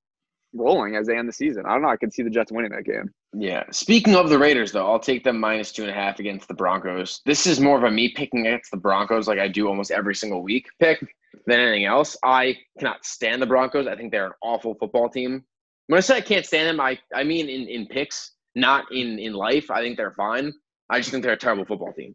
rolling 0.54 0.96
as 0.96 1.06
they 1.06 1.16
end 1.16 1.28
the 1.28 1.32
season. 1.32 1.64
I 1.66 1.72
don't 1.72 1.82
know. 1.82 1.88
I 1.88 1.96
can 1.96 2.10
see 2.10 2.22
the 2.22 2.30
Jets 2.30 2.52
winning 2.52 2.72
that 2.72 2.84
game. 2.84 3.12
Yeah. 3.34 3.64
Speaking 3.70 4.14
of 4.14 4.28
the 4.28 4.38
Raiders, 4.38 4.72
though, 4.72 4.90
I'll 4.90 5.00
take 5.00 5.24
them 5.24 5.40
minus 5.40 5.72
two 5.72 5.82
and 5.82 5.90
a 5.90 5.94
half 5.94 6.18
against 6.18 6.48
the 6.48 6.54
Broncos. 6.54 7.20
This 7.24 7.46
is 7.46 7.60
more 7.60 7.78
of 7.78 7.84
a 7.84 7.90
me 7.90 8.10
picking 8.10 8.46
against 8.46 8.70
the 8.70 8.76
Broncos, 8.76 9.26
like 9.28 9.38
I 9.38 9.48
do 9.48 9.68
almost 9.68 9.90
every 9.90 10.14
single 10.14 10.42
week 10.42 10.66
pick, 10.80 11.00
than 11.46 11.60
anything 11.60 11.86
else. 11.86 12.16
I 12.22 12.56
cannot 12.78 13.04
stand 13.04 13.40
the 13.40 13.46
Broncos. 13.46 13.86
I 13.86 13.96
think 13.96 14.12
they're 14.12 14.26
an 14.26 14.32
awful 14.42 14.74
football 14.74 15.08
team. 15.08 15.44
When 15.86 15.98
I 15.98 16.00
say 16.00 16.18
I 16.18 16.20
can't 16.20 16.46
stand 16.46 16.68
them, 16.68 16.80
I, 16.80 16.98
I 17.14 17.24
mean 17.24 17.48
in, 17.48 17.68
in 17.68 17.86
picks, 17.86 18.32
not 18.54 18.84
in, 18.92 19.18
in 19.18 19.32
life. 19.32 19.70
I 19.70 19.80
think 19.80 19.96
they're 19.96 20.14
fine. 20.14 20.52
I 20.90 20.98
just 20.98 21.10
think 21.10 21.22
they're 21.22 21.32
a 21.32 21.38
terrible 21.38 21.64
football 21.64 21.92
team. 21.92 22.14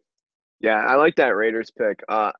Yeah, 0.59 0.85
I 0.87 0.95
like 0.95 1.15
that 1.15 1.35
Raiders 1.35 1.71
pick. 1.71 2.03
Uh, 2.07 2.31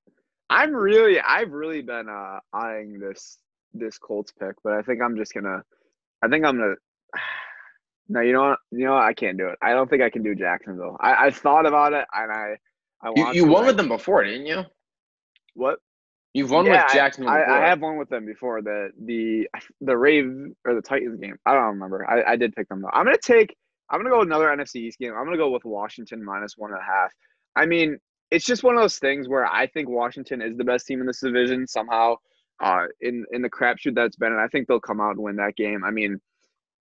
I'm 0.50 0.74
really, 0.74 1.20
I've 1.20 1.52
really 1.52 1.82
been 1.82 2.08
uh, 2.08 2.40
eyeing 2.54 3.00
this 3.00 3.40
this 3.74 3.98
Colts 3.98 4.32
pick, 4.32 4.56
but 4.64 4.74
I 4.74 4.82
think 4.82 5.02
I'm 5.02 5.18
just 5.18 5.34
gonna, 5.34 5.62
I 6.24 6.28
think 6.28 6.46
I'm 6.46 6.58
gonna. 6.58 6.76
No, 8.10 8.22
you 8.22 8.32
know 8.32 8.44
what? 8.44 8.60
You 8.72 8.86
know 8.86 8.94
what? 8.94 9.04
I 9.04 9.12
can't 9.12 9.38
do 9.38 9.48
it. 9.48 9.58
I 9.62 9.72
don't 9.72 9.90
think 9.90 10.02
I 10.02 10.10
can 10.10 10.24
do 10.24 10.34
Jacksonville. 10.34 10.96
I, 11.02 11.26
I 11.26 11.30
thought 11.30 11.66
about 11.66 11.92
it, 11.92 12.06
and 12.14 12.32
I, 12.32 12.56
I 13.02 13.12
You, 13.14 13.34
you 13.34 13.46
won 13.46 13.66
with 13.66 13.76
them 13.76 13.90
before, 13.90 14.24
didn't 14.24 14.46
you? 14.46 14.64
What? 15.56 15.80
You've 16.34 16.52
won 16.52 16.66
Yeah, 16.66 16.84
with 16.84 16.94
Jacksonville 16.94 17.34
I, 17.34 17.40
before. 17.40 17.54
I 17.56 17.68
have 17.68 17.82
won 17.82 17.98
with 17.98 18.10
them 18.10 18.26
before 18.26 18.62
the 18.62 18.92
the 19.06 19.50
the 19.82 19.98
Rave 19.98 20.54
or 20.66 20.76
the 20.76 20.82
Titans 20.82 21.20
game. 21.20 21.36
I 21.46 21.54
don't 21.54 21.64
remember. 21.64 22.10
I, 22.10 22.34
I 22.34 22.36
did 22.36 22.56
pick 22.56 22.70
them 22.70 22.82
though. 22.82 22.92
I'm 22.94 23.06
gonna 23.06 23.18
take. 23.18 23.56
I'm 23.90 24.00
gonna 24.00 24.10
go 24.10 24.20
with 24.20 24.28
another 24.28 24.48
NFC 24.48 24.76
East 24.76 25.00
game. 25.00 25.14
I'm 25.18 25.26
gonna 25.26 25.36
go 25.36 25.50
with 25.50 25.66
Washington 25.66 26.24
minus 26.24 26.54
one 26.56 26.72
and 26.72 26.80
a 26.80 26.84
half. 26.84 27.12
I 27.56 27.66
mean, 27.66 27.98
it's 28.30 28.46
just 28.46 28.64
one 28.64 28.76
of 28.76 28.82
those 28.82 29.00
things 29.00 29.28
where 29.28 29.46
I 29.46 29.68
think 29.68 29.90
Washington 29.90 30.42
is 30.42 30.56
the 30.58 30.64
best 30.64 30.86
team 30.86 31.02
in 31.02 31.08
this 31.08 31.22
division 31.22 31.66
somehow. 31.68 32.16
Uh, 32.60 32.86
in 33.02 33.26
in 33.32 33.42
the 33.42 33.50
crapshoot 33.50 33.94
that's 33.96 34.16
been, 34.16 34.32
and 34.32 34.42
I 34.42 34.48
think 34.48 34.68
they'll 34.68 34.80
come 34.80 35.00
out 35.00 35.12
and 35.12 35.24
win 35.24 35.36
that 35.36 35.56
game. 35.56 35.84
I 35.84 35.92
mean, 35.92 36.20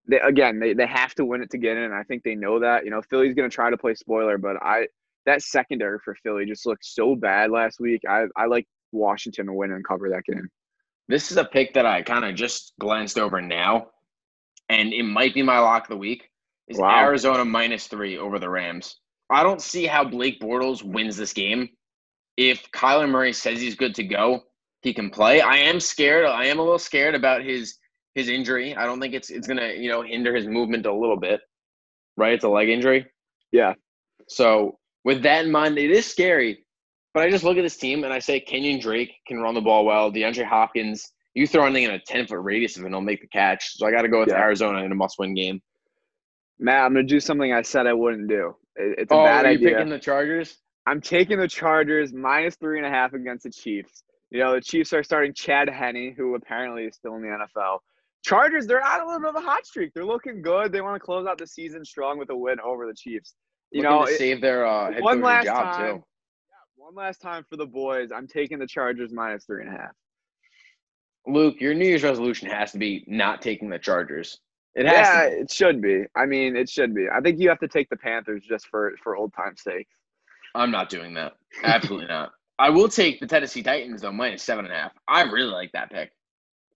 they 0.08 0.20
again 0.20 0.60
they, 0.60 0.74
they 0.74 0.86
have 0.86 1.14
to 1.16 1.26
win 1.26 1.42
it 1.42 1.52
to 1.52 1.58
get 1.58 1.78
in. 1.78 1.84
And 1.84 1.94
I 1.94 2.04
think 2.04 2.24
they 2.24 2.36
know 2.36 2.60
that. 2.60 2.86
You 2.86 2.92
know, 2.92 3.02
Philly's 3.02 3.36
gonna 3.36 3.50
try 3.50 3.70
to 3.70 3.78
play 3.78 3.94
spoiler, 3.96 4.38
but 4.38 4.56
I 4.62 4.88
that 5.26 5.42
secondary 5.42 6.00
for 6.00 6.16
Philly 6.16 6.46
just 6.46 6.66
looked 6.66 6.86
so 6.86 7.16
bad 7.16 7.52
last 7.52 7.80
week. 7.80 8.02
I 8.08 8.26
I 8.36 8.46
like 8.46 8.68
Washington 8.92 9.48
to 9.48 9.54
win 9.54 9.72
and 9.72 9.86
cover 9.86 10.10
that 10.10 10.24
game. 10.24 10.50
This 11.08 11.32
is 11.32 11.38
a 11.38 11.46
pick 11.46 11.74
that 11.74 11.86
I 11.86 12.02
kind 12.02 12.26
of 12.26 12.36
just 12.36 12.74
glanced 12.80 13.20
over 13.20 13.42
now, 13.42 13.90
and 14.70 14.94
it 14.94 15.04
might 15.04 15.34
be 15.34 15.44
my 15.44 15.60
lock 15.60 15.84
of 15.84 15.90
the 15.90 15.98
week. 15.98 16.30
Is 16.68 16.80
Wow. 16.80 17.00
Arizona 17.00 17.46
minus 17.46 17.88
three 17.88 18.18
over 18.18 18.40
the 18.40 18.50
Rams? 18.50 18.98
I 19.30 19.44
don't 19.44 19.62
see 19.62 19.86
how 19.86 20.04
Blake 20.04 20.40
Bortles 20.40 20.84
wins 20.84 21.18
this 21.18 21.34
game. 21.34 21.70
If 22.38 22.72
Kyler 22.72 23.10
Murray 23.10 23.34
says 23.34 23.60
he's 23.60 23.76
good 23.76 23.96
to 23.96 24.04
go, 24.04 24.44
he 24.86 24.94
can 24.94 25.10
play. 25.10 25.42
I 25.42 25.58
am 25.58 25.80
scared. 25.80 26.26
I 26.28 26.46
am 26.46 26.60
a 26.60 26.62
little 26.62 26.80
scared 26.80 27.16
about 27.16 27.44
his 27.44 27.78
his 28.14 28.30
injury. 28.30 28.76
I 28.76 28.86
don't 28.86 29.02
think 29.02 29.16
it's 29.16 29.32
it's 29.32 29.48
gonna 29.48 29.74
you 29.74 29.90
know 29.90 30.04
hinder 30.04 30.34
his 30.36 30.48
movement 30.48 30.86
a 30.86 30.94
little 30.94 31.18
bit. 31.18 31.42
Right, 32.16 32.34
it's 32.34 32.44
a 32.46 32.50
leg 32.50 32.70
injury. 32.70 33.08
Yeah. 33.52 33.74
So 34.28 34.78
with 35.04 35.24
that 35.24 35.44
in 35.46 35.52
mind, 35.52 35.78
it 35.80 35.90
is 35.92 36.06
scary. 36.06 36.66
But 37.16 37.24
I 37.24 37.32
just 37.32 37.44
look 37.44 37.58
at 37.58 37.64
this 37.64 37.78
team 37.78 38.04
and 38.04 38.14
I 38.14 38.20
say 38.20 38.40
Kenyon 38.40 38.80
Drake 38.80 39.12
can 39.28 39.40
run 39.40 39.56
the 39.56 39.62
ball 39.62 39.86
well. 39.86 40.12
DeAndre 40.12 40.46
Hopkins, 40.46 41.12
you 41.34 41.48
throw 41.48 41.66
anything 41.66 41.86
in 41.86 41.92
a 41.92 42.00
ten 42.00 42.28
foot 42.28 42.40
radius 42.44 42.78
of 42.78 42.84
him, 42.86 42.92
he'll 42.92 43.02
make 43.02 43.22
the 43.22 43.28
catch. 43.28 43.78
So 43.78 43.88
I 43.88 43.92
got 43.92 44.04
to 44.04 44.08
go 44.08 44.20
with 44.20 44.30
Yeah. 44.30 44.40
Arizona 44.42 44.84
in 44.84 44.92
a 44.92 44.96
must 44.96 45.18
win 45.18 45.34
game. 45.34 45.62
Matt, 46.60 46.86
I'm 46.86 46.94
gonna 46.94 47.04
do 47.04 47.20
something 47.20 47.52
I 47.52 47.64
said 47.64 47.88
I 47.88 47.94
wouldn't 47.94 48.30
do. 48.30 48.56
It's 48.76 49.12
a 49.12 49.16
oh, 49.16 49.26
bad 49.26 49.46
are 49.46 49.52
you 49.52 49.58
idea. 49.58 49.70
picking 49.70 49.90
the 49.90 50.00
Chargers? 50.00 50.58
I'm 50.86 51.02
taking 51.02 51.40
the 51.40 51.48
Chargers 51.48 52.14
minus 52.14 52.56
three 52.56 52.78
and 52.78 52.86
a 52.86 52.90
half 52.90 53.14
against 53.14 53.46
the 53.46 53.50
Chiefs. 53.50 54.04
You 54.32 54.40
know, 54.40 54.54
the 54.56 54.62
Chiefs 54.62 54.92
are 54.94 55.04
starting 55.04 55.34
Chad 55.34 55.70
Henne, 55.70 56.14
who 56.18 56.36
apparently 56.36 56.86
is 56.86 56.96
still 56.96 57.16
in 57.16 57.22
the 57.22 57.28
NFL. 57.28 57.80
Chargers, 58.24 58.66
they're 58.66 58.84
on 58.86 59.02
a 59.02 59.06
little 59.06 59.20
bit 59.20 59.30
of 59.30 59.36
a 59.36 59.42
hot 59.42 59.66
streak. 59.68 59.94
They're 59.94 60.04
looking 60.06 60.42
good. 60.42 60.72
They 60.72 60.82
want 60.82 60.96
to 60.96 61.00
close 61.00 61.28
out 61.28 61.38
the 61.38 61.46
season 61.48 61.86
strong 61.86 62.18
with 62.18 62.30
a 62.32 62.36
win 62.36 62.60
over 62.60 62.88
the 62.88 62.94
Chiefs. 62.96 63.36
You 63.72 63.82
Looking 63.84 63.98
know, 64.00 64.06
to 64.06 64.12
it- 64.12 64.18
save 64.18 64.42
their 64.42 64.66
uh, 64.66 64.94
head 64.94 65.04
one 65.04 65.22
last 65.22 65.46
job 65.46 65.76
time. 65.76 65.96
too. 65.98 66.04
one 66.76 66.96
last 66.96 67.22
time 67.22 67.46
for 67.50 67.56
the 67.56 67.66
boys. 67.68 68.12
I'm 68.12 68.28
taking 68.28 68.58
the 68.60 68.68
Chargers 68.68 69.12
minus 69.14 69.46
three 69.46 69.62
and 69.66 69.74
a 69.74 69.78
half. 69.78 69.92
Luke, 71.28 71.56
your 71.60 71.74
New 71.74 71.86
Year's 71.88 72.04
resolution 72.04 72.50
has 72.50 72.72
to 72.72 72.78
be 72.78 73.04
not 73.08 73.42
taking 73.42 73.70
the 73.70 73.80
Chargers. 73.80 74.40
It 74.76 74.86
has 74.86 75.08
Yeah. 75.08 75.24
It 75.42 75.52
should 75.52 75.82
be. 75.82 76.04
I 76.16 76.26
mean, 76.26 76.56
it 76.56 76.70
should 76.70 76.94
be. 76.94 77.08
I 77.10 77.22
think 77.22 77.40
you 77.40 77.50
have 77.50 77.60
to 77.60 77.68
take 77.68 77.90
the 77.90 77.96
Panthers 77.98 78.44
just 78.48 78.68
for 78.68 78.94
for 79.04 79.16
old 79.16 79.34
time's 79.34 79.62
sake. 79.64 79.88
I'm 80.54 80.72
not 80.72 80.90
doing 80.90 81.14
that. 81.16 81.34
Absolutely 81.64 82.08
not. 82.08 82.32
I 82.58 82.70
will 82.70 82.88
take 82.88 83.20
the 83.20 83.28
Tennessee 83.28 83.62
Titans 83.64 84.02
though 84.02 84.12
minus 84.12 84.44
seven 84.44 84.66
and 84.66 84.74
a 84.74 84.78
half. 84.78 84.92
I 85.08 85.24
really 85.24 85.52
like 85.52 85.72
that 85.74 85.92
pick. 85.92 86.12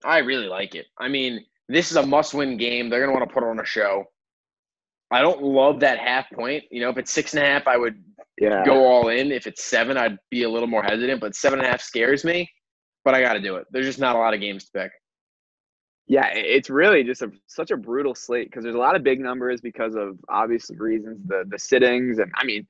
I 0.04 0.18
really 0.18 0.46
like 0.48 0.74
it. 0.74 0.86
I 0.98 1.08
mean, 1.08 1.44
this 1.68 1.90
is 1.90 1.96
a 1.96 2.04
must-win 2.06 2.56
game. 2.56 2.90
They're 2.90 3.00
gonna 3.00 3.16
want 3.16 3.28
to 3.28 3.32
put 3.34 3.44
on 3.44 3.60
a 3.60 3.64
show. 3.64 4.04
I 5.10 5.22
don't 5.22 5.42
love 5.42 5.80
that 5.80 5.98
half 5.98 6.30
point. 6.30 6.64
You 6.70 6.82
know, 6.82 6.90
if 6.90 6.98
it's 6.98 7.12
six 7.12 7.34
and 7.34 7.42
a 7.42 7.46
half, 7.46 7.66
I 7.66 7.76
would 7.76 8.02
Yeah. 8.38 8.64
go 8.64 8.86
all 8.86 9.08
in. 9.08 9.32
If 9.32 9.46
it's 9.46 9.64
seven, 9.64 9.96
I'd 9.96 10.18
be 10.30 10.44
a 10.44 10.48
little 10.50 10.68
more 10.68 10.82
hesitant. 10.82 11.20
But 11.20 11.34
seven 11.34 11.58
and 11.58 11.66
a 11.66 11.70
half 11.70 11.80
scares 11.80 12.24
me. 12.24 12.50
But 13.04 13.14
I 13.14 13.20
got 13.22 13.32
to 13.32 13.40
do 13.40 13.56
it. 13.56 13.66
There's 13.70 13.86
just 13.86 13.98
not 13.98 14.14
a 14.14 14.18
lot 14.18 14.34
of 14.34 14.40
games 14.40 14.66
to 14.66 14.72
pick. 14.72 14.92
Yeah, 16.06 16.26
it's 16.34 16.68
really 16.70 17.02
just 17.04 17.22
a 17.22 17.30
such 17.46 17.70
a 17.70 17.76
brutal 17.76 18.14
slate 18.14 18.48
because 18.50 18.64
there's 18.64 18.74
a 18.74 18.78
lot 18.78 18.96
of 18.96 19.02
big 19.04 19.20
numbers 19.20 19.60
because 19.60 19.94
of 19.94 20.18
obvious 20.28 20.70
reasons, 20.76 21.26
the 21.26 21.44
the 21.48 21.58
sittings, 21.58 22.18
and 22.18 22.32
I 22.36 22.44
mean, 22.44 22.66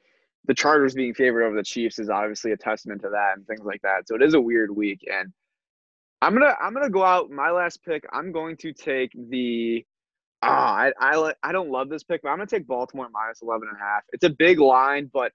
the 0.50 0.54
Chargers 0.54 0.94
being 0.94 1.14
favored 1.14 1.44
over 1.44 1.54
the 1.54 1.62
Chiefs 1.62 2.00
is 2.00 2.10
obviously 2.10 2.50
a 2.50 2.56
testament 2.56 3.00
to 3.02 3.08
that 3.10 3.36
and 3.36 3.46
things 3.46 3.60
like 3.62 3.80
that. 3.82 4.08
So 4.08 4.16
it 4.16 4.22
is 4.22 4.34
a 4.34 4.40
weird 4.40 4.74
week, 4.74 4.98
and 5.06 5.32
I'm 6.22 6.32
gonna 6.32 6.56
I'm 6.60 6.74
gonna 6.74 6.90
go 6.90 7.04
out 7.04 7.30
my 7.30 7.52
last 7.52 7.84
pick. 7.84 8.02
I'm 8.12 8.32
going 8.32 8.56
to 8.56 8.72
take 8.72 9.12
the. 9.28 9.86
Ah, 10.42 10.74
I 10.74 10.92
I 10.98 11.34
I 11.44 11.52
don't 11.52 11.70
love 11.70 11.88
this 11.88 12.02
pick, 12.02 12.22
but 12.22 12.30
I'm 12.30 12.38
gonna 12.38 12.48
take 12.48 12.66
Baltimore 12.66 13.08
minus 13.12 13.42
11 13.42 13.68
and 13.68 13.76
a 13.76 13.80
half. 13.80 14.02
It's 14.12 14.24
a 14.24 14.30
big 14.30 14.58
line, 14.58 15.08
but 15.12 15.30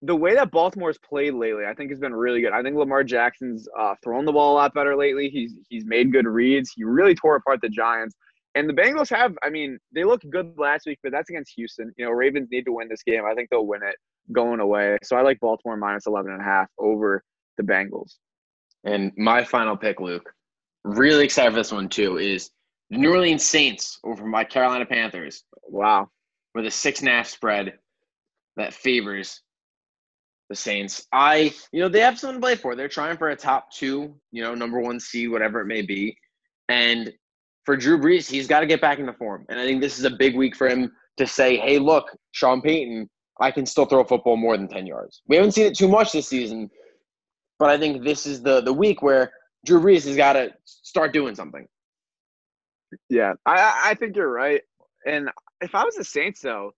the 0.00 0.16
way 0.16 0.34
that 0.34 0.50
Baltimore's 0.50 0.96
played 0.96 1.34
lately, 1.34 1.66
I 1.66 1.74
think 1.74 1.90
has 1.90 2.00
been 2.00 2.14
really 2.14 2.40
good. 2.40 2.54
I 2.54 2.62
think 2.62 2.74
Lamar 2.74 3.04
Jackson's 3.04 3.68
uh, 3.78 3.96
thrown 4.02 4.24
the 4.24 4.32
ball 4.32 4.54
a 4.54 4.56
lot 4.56 4.72
better 4.72 4.96
lately. 4.96 5.28
He's 5.28 5.52
he's 5.68 5.84
made 5.84 6.10
good 6.10 6.26
reads. 6.26 6.72
He 6.74 6.84
really 6.84 7.14
tore 7.14 7.36
apart 7.36 7.60
the 7.60 7.68
Giants. 7.68 8.16
And 8.54 8.66
the 8.66 8.72
Bengals 8.72 9.10
have, 9.10 9.36
I 9.42 9.50
mean, 9.50 9.78
they 9.92 10.04
looked 10.04 10.30
good 10.30 10.54
last 10.56 10.86
week, 10.86 11.00
but 11.02 11.10
that's 11.10 11.28
against 11.28 11.52
Houston. 11.56 11.92
You 11.96 12.04
know, 12.06 12.12
Ravens 12.12 12.48
need 12.52 12.64
to 12.66 12.72
win 12.72 12.88
this 12.88 13.02
game. 13.02 13.24
I 13.26 13.34
think 13.34 13.50
they'll 13.50 13.66
win 13.66 13.82
it 13.82 13.96
going 14.32 14.60
away. 14.60 14.98
So 15.02 15.16
I 15.16 15.22
like 15.22 15.40
Baltimore 15.40 15.76
minus 15.76 16.06
11 16.06 16.32
and 16.32 16.40
a 16.40 16.44
half 16.44 16.68
over 16.78 17.22
the 17.56 17.62
Bengals. 17.62 18.14
And 18.84 19.12
my 19.16 19.44
final 19.44 19.76
pick, 19.76 20.00
Luke, 20.00 20.32
really 20.84 21.24
excited 21.24 21.50
for 21.50 21.56
this 21.56 21.72
one 21.72 21.88
too, 21.88 22.18
is 22.18 22.50
the 22.90 22.98
New 22.98 23.10
Orleans 23.10 23.44
Saints 23.44 23.98
over 24.04 24.26
my 24.26 24.44
Carolina 24.44 24.86
Panthers 24.86 25.44
Wow. 25.66 26.08
with 26.54 26.66
a 26.66 26.70
six 26.70 27.00
and 27.00 27.08
a 27.08 27.12
half 27.12 27.28
spread 27.28 27.78
that 28.56 28.74
favors 28.74 29.40
the 30.50 30.54
Saints. 30.54 31.06
I, 31.12 31.52
you 31.72 31.80
know, 31.80 31.88
they 31.88 32.00
have 32.00 32.18
something 32.18 32.40
to 32.40 32.44
play 32.44 32.56
for. 32.56 32.76
They're 32.76 32.88
trying 32.88 33.16
for 33.16 33.30
a 33.30 33.36
top 33.36 33.70
two, 33.72 34.14
you 34.30 34.42
know, 34.42 34.54
number 34.54 34.80
one 34.80 35.00
seed, 35.00 35.30
whatever 35.30 35.60
it 35.60 35.66
may 35.66 35.82
be. 35.82 36.16
And 36.68 37.12
for 37.64 37.76
Drew 37.76 37.98
Brees, 37.98 38.30
he's 38.30 38.46
got 38.46 38.60
to 38.60 38.66
get 38.66 38.80
back 38.80 38.98
into 38.98 39.12
form. 39.14 39.46
And 39.48 39.58
I 39.58 39.64
think 39.64 39.80
this 39.80 39.98
is 39.98 40.04
a 40.04 40.10
big 40.10 40.36
week 40.36 40.54
for 40.54 40.68
him 40.68 40.92
to 41.16 41.26
say, 41.26 41.56
hey, 41.56 41.78
look, 41.78 42.06
Sean 42.32 42.60
Payton, 42.60 43.08
I 43.40 43.50
can 43.50 43.66
still 43.66 43.84
throw 43.86 44.00
a 44.00 44.04
football 44.04 44.36
more 44.36 44.56
than 44.56 44.68
10 44.68 44.86
yards. 44.86 45.22
We 45.26 45.36
haven't 45.36 45.52
seen 45.52 45.66
it 45.66 45.76
too 45.76 45.88
much 45.88 46.12
this 46.12 46.28
season, 46.28 46.70
but 47.58 47.68
I 47.70 47.78
think 47.78 48.04
this 48.04 48.26
is 48.26 48.42
the, 48.42 48.60
the 48.60 48.72
week 48.72 49.02
where 49.02 49.32
Drew 49.66 49.80
Brees 49.80 50.06
has 50.06 50.16
got 50.16 50.34
to 50.34 50.52
start 50.64 51.12
doing 51.12 51.34
something. 51.34 51.66
Yeah, 53.08 53.32
I 53.44 53.80
I- 53.86 53.94
think 53.94 54.14
you're 54.16 54.30
right. 54.30 54.62
And 55.06 55.30
if 55.60 55.74
I 55.74 55.84
was 55.84 55.96
the 55.96 56.04
Saints, 56.04 56.40
though, 56.40 56.72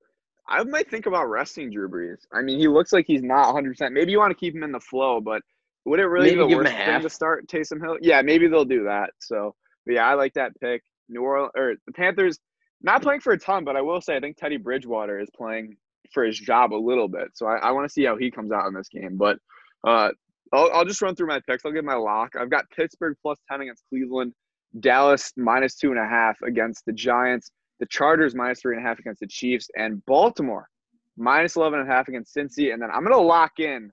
I 0.48 0.62
might 0.64 0.90
think 0.90 1.06
about 1.06 1.26
resting 1.26 1.70
Drew 1.70 1.88
Brees. 1.88 2.20
I 2.32 2.40
mean, 2.42 2.58
he 2.58 2.68
looks 2.68 2.92
like 2.92 3.04
he's 3.06 3.22
not 3.22 3.46
100. 3.48 3.70
percent 3.70 3.94
Maybe 3.94 4.12
you 4.12 4.18
want 4.18 4.30
to 4.30 4.36
keep 4.36 4.54
him 4.54 4.62
in 4.62 4.72
the 4.72 4.80
flow, 4.80 5.20
but 5.20 5.42
would 5.84 6.00
it 6.00 6.06
really 6.06 6.30
Maybe 6.34 6.42
be 6.46 6.48
the 6.54 6.54
a 6.54 6.56
worst 6.58 6.72
thing 6.72 7.02
to 7.02 7.10
start 7.10 7.46
Taysom 7.48 7.80
Hill? 7.82 7.98
Yeah, 8.00 8.22
maybe 8.22 8.48
they'll 8.48 8.64
do 8.64 8.84
that. 8.84 9.10
So, 9.20 9.54
yeah, 9.86 10.06
I 10.06 10.14
like 10.14 10.32
that 10.34 10.58
pick. 10.60 10.82
New 11.08 11.22
Orleans 11.22 11.52
or 11.56 11.74
the 11.86 11.92
Panthers 11.92 12.38
not 12.82 13.02
playing 13.02 13.20
for 13.20 13.32
a 13.32 13.38
ton, 13.38 13.64
but 13.64 13.76
I 13.76 13.80
will 13.82 14.00
say 14.00 14.16
I 14.16 14.20
think 14.20 14.36
Teddy 14.36 14.56
Bridgewater 14.56 15.20
is 15.20 15.28
playing 15.36 15.76
for 16.12 16.24
his 16.24 16.38
job 16.38 16.72
a 16.72 16.76
little 16.76 17.08
bit. 17.08 17.28
So 17.34 17.46
I, 17.46 17.56
I 17.56 17.70
want 17.72 17.86
to 17.86 17.92
see 17.92 18.04
how 18.04 18.16
he 18.16 18.30
comes 18.30 18.52
out 18.52 18.66
in 18.66 18.74
this 18.74 18.88
game. 18.88 19.16
But 19.16 19.38
uh, 19.86 20.10
I'll, 20.52 20.70
I'll 20.72 20.84
just 20.84 21.02
run 21.02 21.14
through 21.14 21.28
my 21.28 21.40
picks. 21.48 21.64
I'll 21.64 21.72
give 21.72 21.84
my 21.84 21.94
lock. 21.94 22.34
I've 22.38 22.50
got 22.50 22.70
Pittsburgh 22.70 23.16
plus 23.22 23.38
10 23.50 23.62
against 23.62 23.84
Cleveland. 23.88 24.32
Dallas 24.80 25.32
minus 25.36 25.76
two 25.76 25.90
and 25.90 25.98
a 25.98 26.06
half 26.06 26.36
against 26.42 26.84
the 26.84 26.92
Giants, 26.92 27.50
the 27.80 27.86
Chargers 27.86 28.34
minus 28.34 28.60
three 28.60 28.76
and 28.76 28.84
a 28.84 28.88
half 28.88 28.98
against 28.98 29.20
the 29.20 29.26
Chiefs, 29.26 29.68
and 29.76 30.04
Baltimore 30.06 30.68
minus 31.16 31.56
11 31.56 31.80
and 31.80 31.88
a 31.88 31.92
half 31.92 32.08
against 32.08 32.34
Cincy. 32.34 32.72
And 32.72 32.82
then 32.82 32.90
I'm 32.90 33.02
going 33.02 33.16
to 33.16 33.18
lock 33.18 33.58
in 33.58 33.90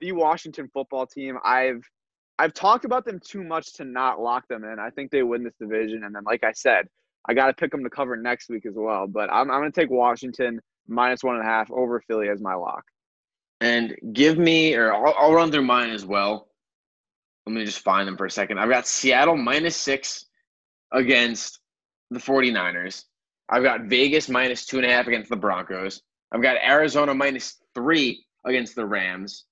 the 0.00 0.12
Washington 0.12 0.68
football 0.72 1.06
team. 1.06 1.38
I've 1.44 1.82
I've 2.38 2.54
talked 2.54 2.84
about 2.84 3.04
them 3.04 3.20
too 3.24 3.44
much 3.44 3.74
to 3.74 3.84
not 3.84 4.20
lock 4.20 4.48
them 4.48 4.64
in. 4.64 4.78
I 4.78 4.90
think 4.90 5.10
they 5.10 5.22
win 5.22 5.44
this 5.44 5.54
division. 5.60 6.04
And 6.04 6.14
then, 6.14 6.24
like 6.24 6.42
I 6.44 6.52
said, 6.52 6.88
I 7.28 7.34
got 7.34 7.46
to 7.46 7.52
pick 7.52 7.70
them 7.70 7.84
to 7.84 7.90
cover 7.90 8.16
next 8.16 8.48
week 8.48 8.66
as 8.66 8.74
well. 8.74 9.06
But 9.06 9.30
I'm, 9.30 9.50
I'm 9.50 9.60
going 9.60 9.72
to 9.72 9.80
take 9.80 9.90
Washington 9.90 10.60
minus 10.88 11.22
one 11.22 11.36
and 11.36 11.44
a 11.44 11.48
half 11.48 11.70
over 11.70 12.00
Philly 12.00 12.28
as 12.28 12.40
my 12.40 12.54
lock. 12.54 12.84
And 13.60 13.94
give 14.12 14.38
me, 14.38 14.74
or 14.74 14.92
I'll, 14.92 15.14
I'll 15.16 15.34
run 15.34 15.52
through 15.52 15.62
mine 15.62 15.90
as 15.90 16.04
well. 16.04 16.48
Let 17.46 17.54
me 17.54 17.64
just 17.64 17.80
find 17.80 18.06
them 18.06 18.16
for 18.16 18.26
a 18.26 18.30
second. 18.30 18.58
I've 18.58 18.70
got 18.70 18.86
Seattle 18.86 19.36
minus 19.36 19.76
six 19.76 20.26
against 20.92 21.60
the 22.10 22.18
49ers. 22.18 23.04
I've 23.48 23.62
got 23.62 23.82
Vegas 23.82 24.28
minus 24.28 24.66
two 24.66 24.78
and 24.78 24.86
a 24.86 24.90
half 24.90 25.06
against 25.06 25.30
the 25.30 25.36
Broncos. 25.36 26.02
I've 26.32 26.42
got 26.42 26.56
Arizona 26.56 27.14
minus 27.14 27.58
three 27.74 28.24
against 28.44 28.74
the 28.74 28.86
Rams. 28.86 29.44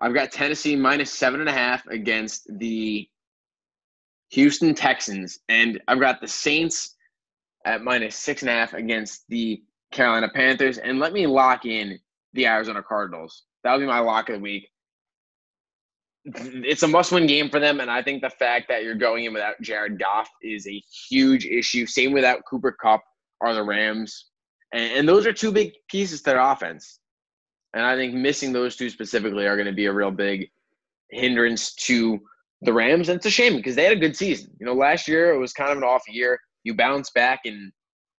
I've 0.00 0.14
got 0.14 0.32
Tennessee 0.32 0.76
minus 0.76 1.12
seven 1.12 1.40
and 1.40 1.48
a 1.48 1.52
half 1.52 1.86
against 1.86 2.46
the 2.58 3.08
Houston 4.30 4.74
Texans. 4.74 5.38
And 5.48 5.80
I've 5.88 6.00
got 6.00 6.20
the 6.20 6.28
Saints 6.28 6.96
at 7.64 7.82
minus 7.82 8.16
six 8.16 8.42
and 8.42 8.50
a 8.50 8.52
half 8.52 8.74
against 8.74 9.24
the 9.28 9.62
Carolina 9.92 10.28
Panthers. 10.34 10.78
And 10.78 10.98
let 10.98 11.12
me 11.12 11.26
lock 11.26 11.64
in 11.64 11.98
the 12.32 12.46
Arizona 12.46 12.82
Cardinals. 12.82 13.44
That 13.64 13.72
would 13.72 13.80
be 13.80 13.86
my 13.86 14.00
lock 14.00 14.28
of 14.28 14.36
the 14.36 14.40
week. 14.40 14.68
It's 16.24 16.82
a 16.82 16.88
must-win 16.88 17.28
game 17.28 17.48
for 17.50 17.60
them, 17.60 17.78
and 17.78 17.88
I 17.88 18.02
think 18.02 18.20
the 18.20 18.30
fact 18.30 18.66
that 18.68 18.82
you're 18.82 18.96
going 18.96 19.26
in 19.26 19.32
without 19.32 19.60
Jared 19.60 19.96
Goff 19.96 20.28
is 20.42 20.66
a 20.66 20.82
huge 21.08 21.46
issue. 21.46 21.86
Same 21.86 22.12
without 22.12 22.44
Cooper 22.44 22.72
Kupp 22.72 23.00
are 23.40 23.54
the 23.54 23.62
Rams, 23.62 24.26
and, 24.72 24.92
and 24.92 25.08
those 25.08 25.24
are 25.24 25.32
two 25.32 25.52
big 25.52 25.72
pieces 25.88 26.22
to 26.22 26.30
their 26.30 26.40
offense. 26.40 26.98
And 27.74 27.84
I 27.84 27.94
think 27.94 28.12
missing 28.12 28.52
those 28.52 28.74
two 28.74 28.90
specifically 28.90 29.46
are 29.46 29.54
going 29.54 29.66
to 29.66 29.72
be 29.72 29.86
a 29.86 29.92
real 29.92 30.10
big 30.10 30.50
hindrance 31.10 31.74
to 31.74 32.20
the 32.62 32.72
Rams. 32.72 33.08
And 33.08 33.18
it's 33.18 33.26
a 33.26 33.30
shame 33.30 33.54
because 33.54 33.76
they 33.76 33.84
had 33.84 33.96
a 33.96 34.00
good 34.00 34.16
season. 34.16 34.50
You 34.58 34.66
know, 34.66 34.74
last 34.74 35.06
year 35.06 35.32
it 35.32 35.38
was 35.38 35.52
kind 35.52 35.70
of 35.70 35.78
an 35.78 35.84
off 35.84 36.02
year. 36.08 36.40
You 36.64 36.74
bounce 36.74 37.10
back, 37.10 37.42
and 37.44 37.70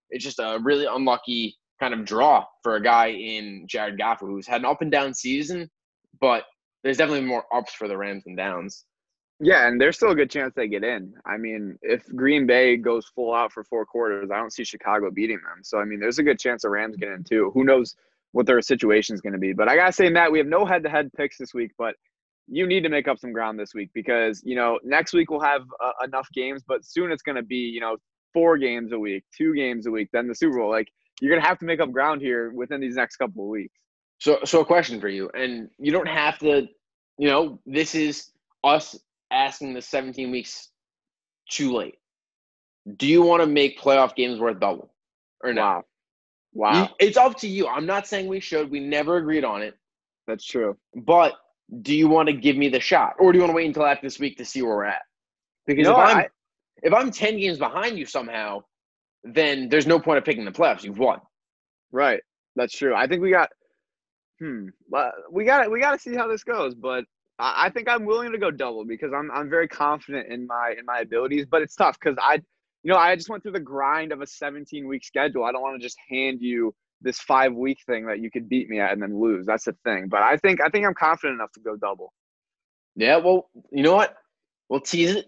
it's 0.10 0.24
just 0.24 0.40
a 0.40 0.60
really 0.62 0.86
unlucky 0.86 1.58
kind 1.80 1.94
of 1.94 2.06
draw 2.06 2.46
for 2.64 2.76
a 2.76 2.82
guy 2.82 3.08
in 3.08 3.66
Jared 3.68 3.98
Goff 3.98 4.20
who's 4.20 4.48
had 4.48 4.62
an 4.62 4.66
up 4.66 4.82
and 4.82 4.92
down 4.92 5.14
season, 5.14 5.70
but 6.20 6.44
there's 6.84 6.98
definitely 6.98 7.26
more 7.26 7.46
ups 7.54 7.74
for 7.74 7.88
the 7.88 7.98
Rams 7.98 8.24
than 8.24 8.36
downs. 8.36 8.86
Yeah, 9.40 9.68
and 9.68 9.80
there's 9.80 9.98
still 9.98 10.12
a 10.12 10.16
good 10.16 10.32
chance 10.32 10.54
they 10.56 10.68
get 10.68 10.84
in. 10.84 11.14
I 11.26 11.38
mean, 11.38 11.78
if 11.84 12.04
Green 12.16 12.48
Bay 12.48 12.76
goes 12.76 13.06
full 13.14 13.36
out 13.36 13.52
for 13.52 13.64
four 13.64 13.86
quarters, 13.86 14.32
I 14.32 14.38
don't 14.38 14.52
see 14.52 14.64
Chicago 14.64 15.12
beating 15.12 15.38
them. 15.38 15.64
So 15.64 15.78
I 15.80 15.86
mean, 15.86 16.00
there's 16.00 16.18
a 16.18 16.24
good 16.24 16.40
chance 16.40 16.64
the 16.64 16.70
Rams 16.70 16.98
get 16.98 17.10
in 17.10 17.24
too. 17.24 17.52
Who 17.54 17.64
knows 17.64 17.96
what 18.32 18.48
their 18.48 18.62
situation 18.62 19.14
is 19.14 19.22
going 19.22 19.34
to 19.34 19.40
be? 19.40 19.54
But 19.54 19.70
I 19.70 19.76
gotta 19.76 19.92
say, 19.92 20.10
Matt, 20.10 20.32
we 20.32 20.40
have 20.40 20.48
no 20.48 20.66
head-to-head 20.66 21.12
picks 21.16 21.38
this 21.38 21.54
week, 21.54 21.72
but 21.78 21.96
you 22.48 22.66
need 22.66 22.82
to 22.82 22.90
make 22.90 23.08
up 23.08 23.20
some 23.20 23.32
ground 23.32 23.60
this 23.60 23.74
week 23.76 23.90
because 23.94 24.42
you 24.44 24.56
know 24.56 24.80
next 24.84 25.14
week 25.14 25.30
we'll 25.30 25.40
have 25.40 25.62
uh, 25.84 25.92
enough 26.04 26.28
games, 26.34 26.64
but 26.68 26.84
soon 26.84 27.12
it's 27.12 27.22
going 27.22 27.36
to 27.36 27.44
be 27.44 27.58
you 27.58 27.80
know 27.80 27.98
four 28.34 28.58
games 28.58 28.92
a 28.92 29.00
week, 29.00 29.24
two 29.36 29.54
games 29.56 29.88
a 29.88 29.92
week, 29.92 30.10
then 30.12 30.28
the 30.28 30.36
Super 30.36 30.58
Bowl. 30.58 30.70
Like 30.70 30.92
you're 31.22 31.36
gonna 31.36 31.48
have 31.48 31.60
to 31.60 31.66
make 31.66 31.80
up 31.80 31.92
ground 31.92 32.22
here 32.22 32.52
within 32.52 32.82
these 32.82 32.96
next 32.96 33.18
couple 33.18 33.44
of 33.44 33.50
weeks. 33.50 33.74
So, 34.20 34.40
so 34.46 34.62
a 34.62 34.66
question 34.66 35.00
for 35.00 35.10
you, 35.10 35.30
and 35.34 35.70
you 35.78 35.92
don't 35.92 36.08
have 36.08 36.40
to, 36.40 36.68
you 37.18 37.30
know, 37.30 37.60
this 37.66 37.94
is 37.94 38.32
us 38.64 39.00
asking 39.32 39.74
the 39.74 39.82
17 39.82 40.32
weeks 40.32 40.70
too 41.50 41.74
late. 41.74 42.00
Do 42.96 43.06
you 43.06 43.22
want 43.22 43.42
to 43.42 43.48
make 43.48 43.80
playoff 43.80 44.16
games 44.16 44.40
worth 44.40 44.60
double 44.60 44.92
or 45.44 45.54
not? 45.54 45.86
Wow. 46.54 46.72
wow. 46.72 46.90
it's 47.00 47.18
up 47.18 47.38
to 47.40 47.48
you. 47.48 47.68
I'm 47.68 47.86
not 47.86 48.08
saying 48.08 48.28
we 48.28 48.40
should. 48.40 48.72
We 48.72 48.80
never 48.80 49.18
agreed 49.18 49.44
on 49.44 49.62
it. 49.62 49.76
That's 50.26 50.46
true. 50.46 50.78
But 50.96 51.34
do 51.82 51.96
you 51.96 52.08
want 52.08 52.28
to 52.28 52.34
give 52.34 52.56
me 52.56 52.70
the 52.70 52.80
shot, 52.80 53.14
or 53.20 53.32
do 53.32 53.38
you 53.38 53.44
want 53.44 53.52
to 53.52 53.56
wait 53.56 53.68
until 53.68 53.86
after 53.86 54.06
this 54.08 54.20
week 54.20 54.38
to 54.38 54.46
see 54.46 54.62
where 54.62 54.76
we're 54.76 54.86
at? 54.86 55.02
Because 55.66 55.84
no, 55.84 55.92
if 55.92 55.98
I'm 55.98 56.18
I, 56.18 56.28
if 56.84 56.94
I'm 56.94 57.12
10 57.12 57.38
games 57.38 57.58
behind 57.58 57.98
you 57.98 58.06
somehow, 58.06 58.62
then 59.24 59.70
there's 59.70 59.88
no 59.88 60.00
point 60.00 60.18
of 60.18 60.26
picking 60.26 60.46
the 60.46 60.52
playoffs. 60.52 60.84
You've 60.84 61.00
won. 61.00 61.20
Right. 61.92 62.22
That's 62.56 62.76
true. 62.76 62.96
I 62.96 63.08
think 63.08 63.22
we 63.22 63.32
got 63.32 63.50
hmm. 64.40 64.68
We 65.32 65.46
got 65.46 65.72
we 65.72 65.80
got 65.80 65.92
to 65.92 66.00
see 66.00 66.16
how 66.16 66.28
this 66.28 66.44
goes, 66.44 66.76
but 66.76 67.06
I, 67.40 67.70
think 67.70 67.88
I'm 67.88 68.06
willing 68.06 68.32
to 68.32 68.40
go 68.40 68.50
double 68.50 68.84
because 68.84 69.12
I'm 69.14 69.30
I'm 69.32 69.50
very 69.50 69.68
confident 69.68 70.32
in 70.32 70.48
my 70.48 70.74
in 70.78 70.86
my 70.86 71.00
abilities. 71.00 71.46
But 71.46 71.62
it's 71.62 71.76
tough 71.76 71.98
because 72.00 72.18
I, 72.20 72.36
you 72.84 72.92
know, 72.92 72.98
I 72.98 73.16
just 73.16 73.30
went 73.30 73.44
through 73.44 73.52
the 73.52 73.60
grind 73.60 74.12
of 74.12 74.22
a 74.22 74.28
17 74.28 74.88
week 74.88 75.06
schedule. 75.06 75.44
I 75.44 75.52
don't 75.52 75.62
want 75.62 75.80
to 75.80 75.86
just 75.86 75.98
hand 76.10 76.40
you 76.42 76.74
this 77.02 77.20
five 77.20 77.54
week 77.54 77.78
thing 77.86 78.08
that 78.08 78.20
you 78.20 78.32
could 78.32 78.50
beat 78.50 78.70
me 78.70 78.80
at 78.80 78.92
and 78.92 79.02
then 79.02 79.20
lose. 79.20 79.46
That's 79.46 79.66
the 79.66 79.76
thing. 79.84 80.08
But 80.10 80.24
I 80.24 80.38
think 80.38 80.62
I 80.62 80.70
think 80.70 80.86
I'm 80.86 80.96
confident 80.96 81.36
enough 81.36 81.52
to 81.54 81.60
go 81.60 81.76
double. 81.76 82.12
Yeah. 82.96 83.18
Well, 83.18 83.50
you 83.72 83.84
know 83.84 83.96
what? 83.96 84.16
We'll 84.70 84.82
tease 84.82 85.16
it 85.16 85.28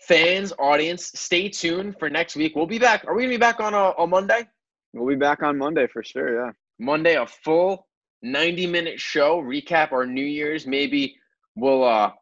fans, 0.00 0.52
audience, 0.58 1.10
stay 1.14 1.48
tuned 1.48 1.96
for 1.98 2.08
next 2.10 2.36
week. 2.36 2.54
We'll 2.54 2.66
be 2.66 2.78
back. 2.78 3.04
Are 3.06 3.14
we 3.14 3.22
gonna 3.22 3.34
be 3.34 3.38
back 3.38 3.60
on 3.60 3.74
a, 3.74 3.76
uh, 3.76 3.94
on 3.98 4.10
Monday? 4.10 4.46
We'll 4.92 5.08
be 5.08 5.16
back 5.16 5.42
on 5.42 5.58
Monday 5.58 5.86
for 5.86 6.02
sure. 6.02 6.46
Yeah. 6.46 6.52
Monday, 6.78 7.16
a 7.16 7.26
full 7.26 7.86
90 8.22 8.66
minute 8.66 9.00
show, 9.00 9.40
recap 9.40 9.92
our 9.92 10.06
New 10.06 10.24
Year's. 10.24 10.66
Maybe 10.66 11.16
we'll 11.54 11.84
uh 11.84 12.12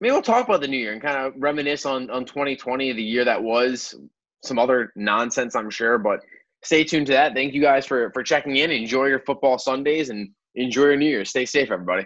maybe 0.00 0.12
we'll 0.12 0.22
talk 0.22 0.46
about 0.46 0.60
the 0.60 0.68
new 0.68 0.78
year 0.78 0.92
and 0.92 1.02
kind 1.02 1.16
of 1.16 1.34
reminisce 1.36 1.86
on 1.86 2.10
on 2.10 2.24
2020, 2.24 2.92
the 2.92 3.02
year 3.02 3.24
that 3.24 3.42
was. 3.42 3.94
Some 4.42 4.58
other 4.58 4.92
nonsense, 4.94 5.56
I'm 5.56 5.70
sure, 5.70 5.96
but 5.96 6.20
stay 6.62 6.84
tuned 6.84 7.06
to 7.06 7.12
that. 7.14 7.32
Thank 7.32 7.54
you 7.54 7.62
guys 7.62 7.86
for 7.86 8.10
for 8.12 8.22
checking 8.22 8.56
in. 8.56 8.70
Enjoy 8.70 9.06
your 9.06 9.20
football 9.20 9.58
Sundays 9.58 10.10
and 10.10 10.28
enjoy 10.54 10.82
your 10.82 10.96
New 10.96 11.08
Year. 11.08 11.24
Stay 11.24 11.46
safe, 11.46 11.70
everybody. 11.70 12.04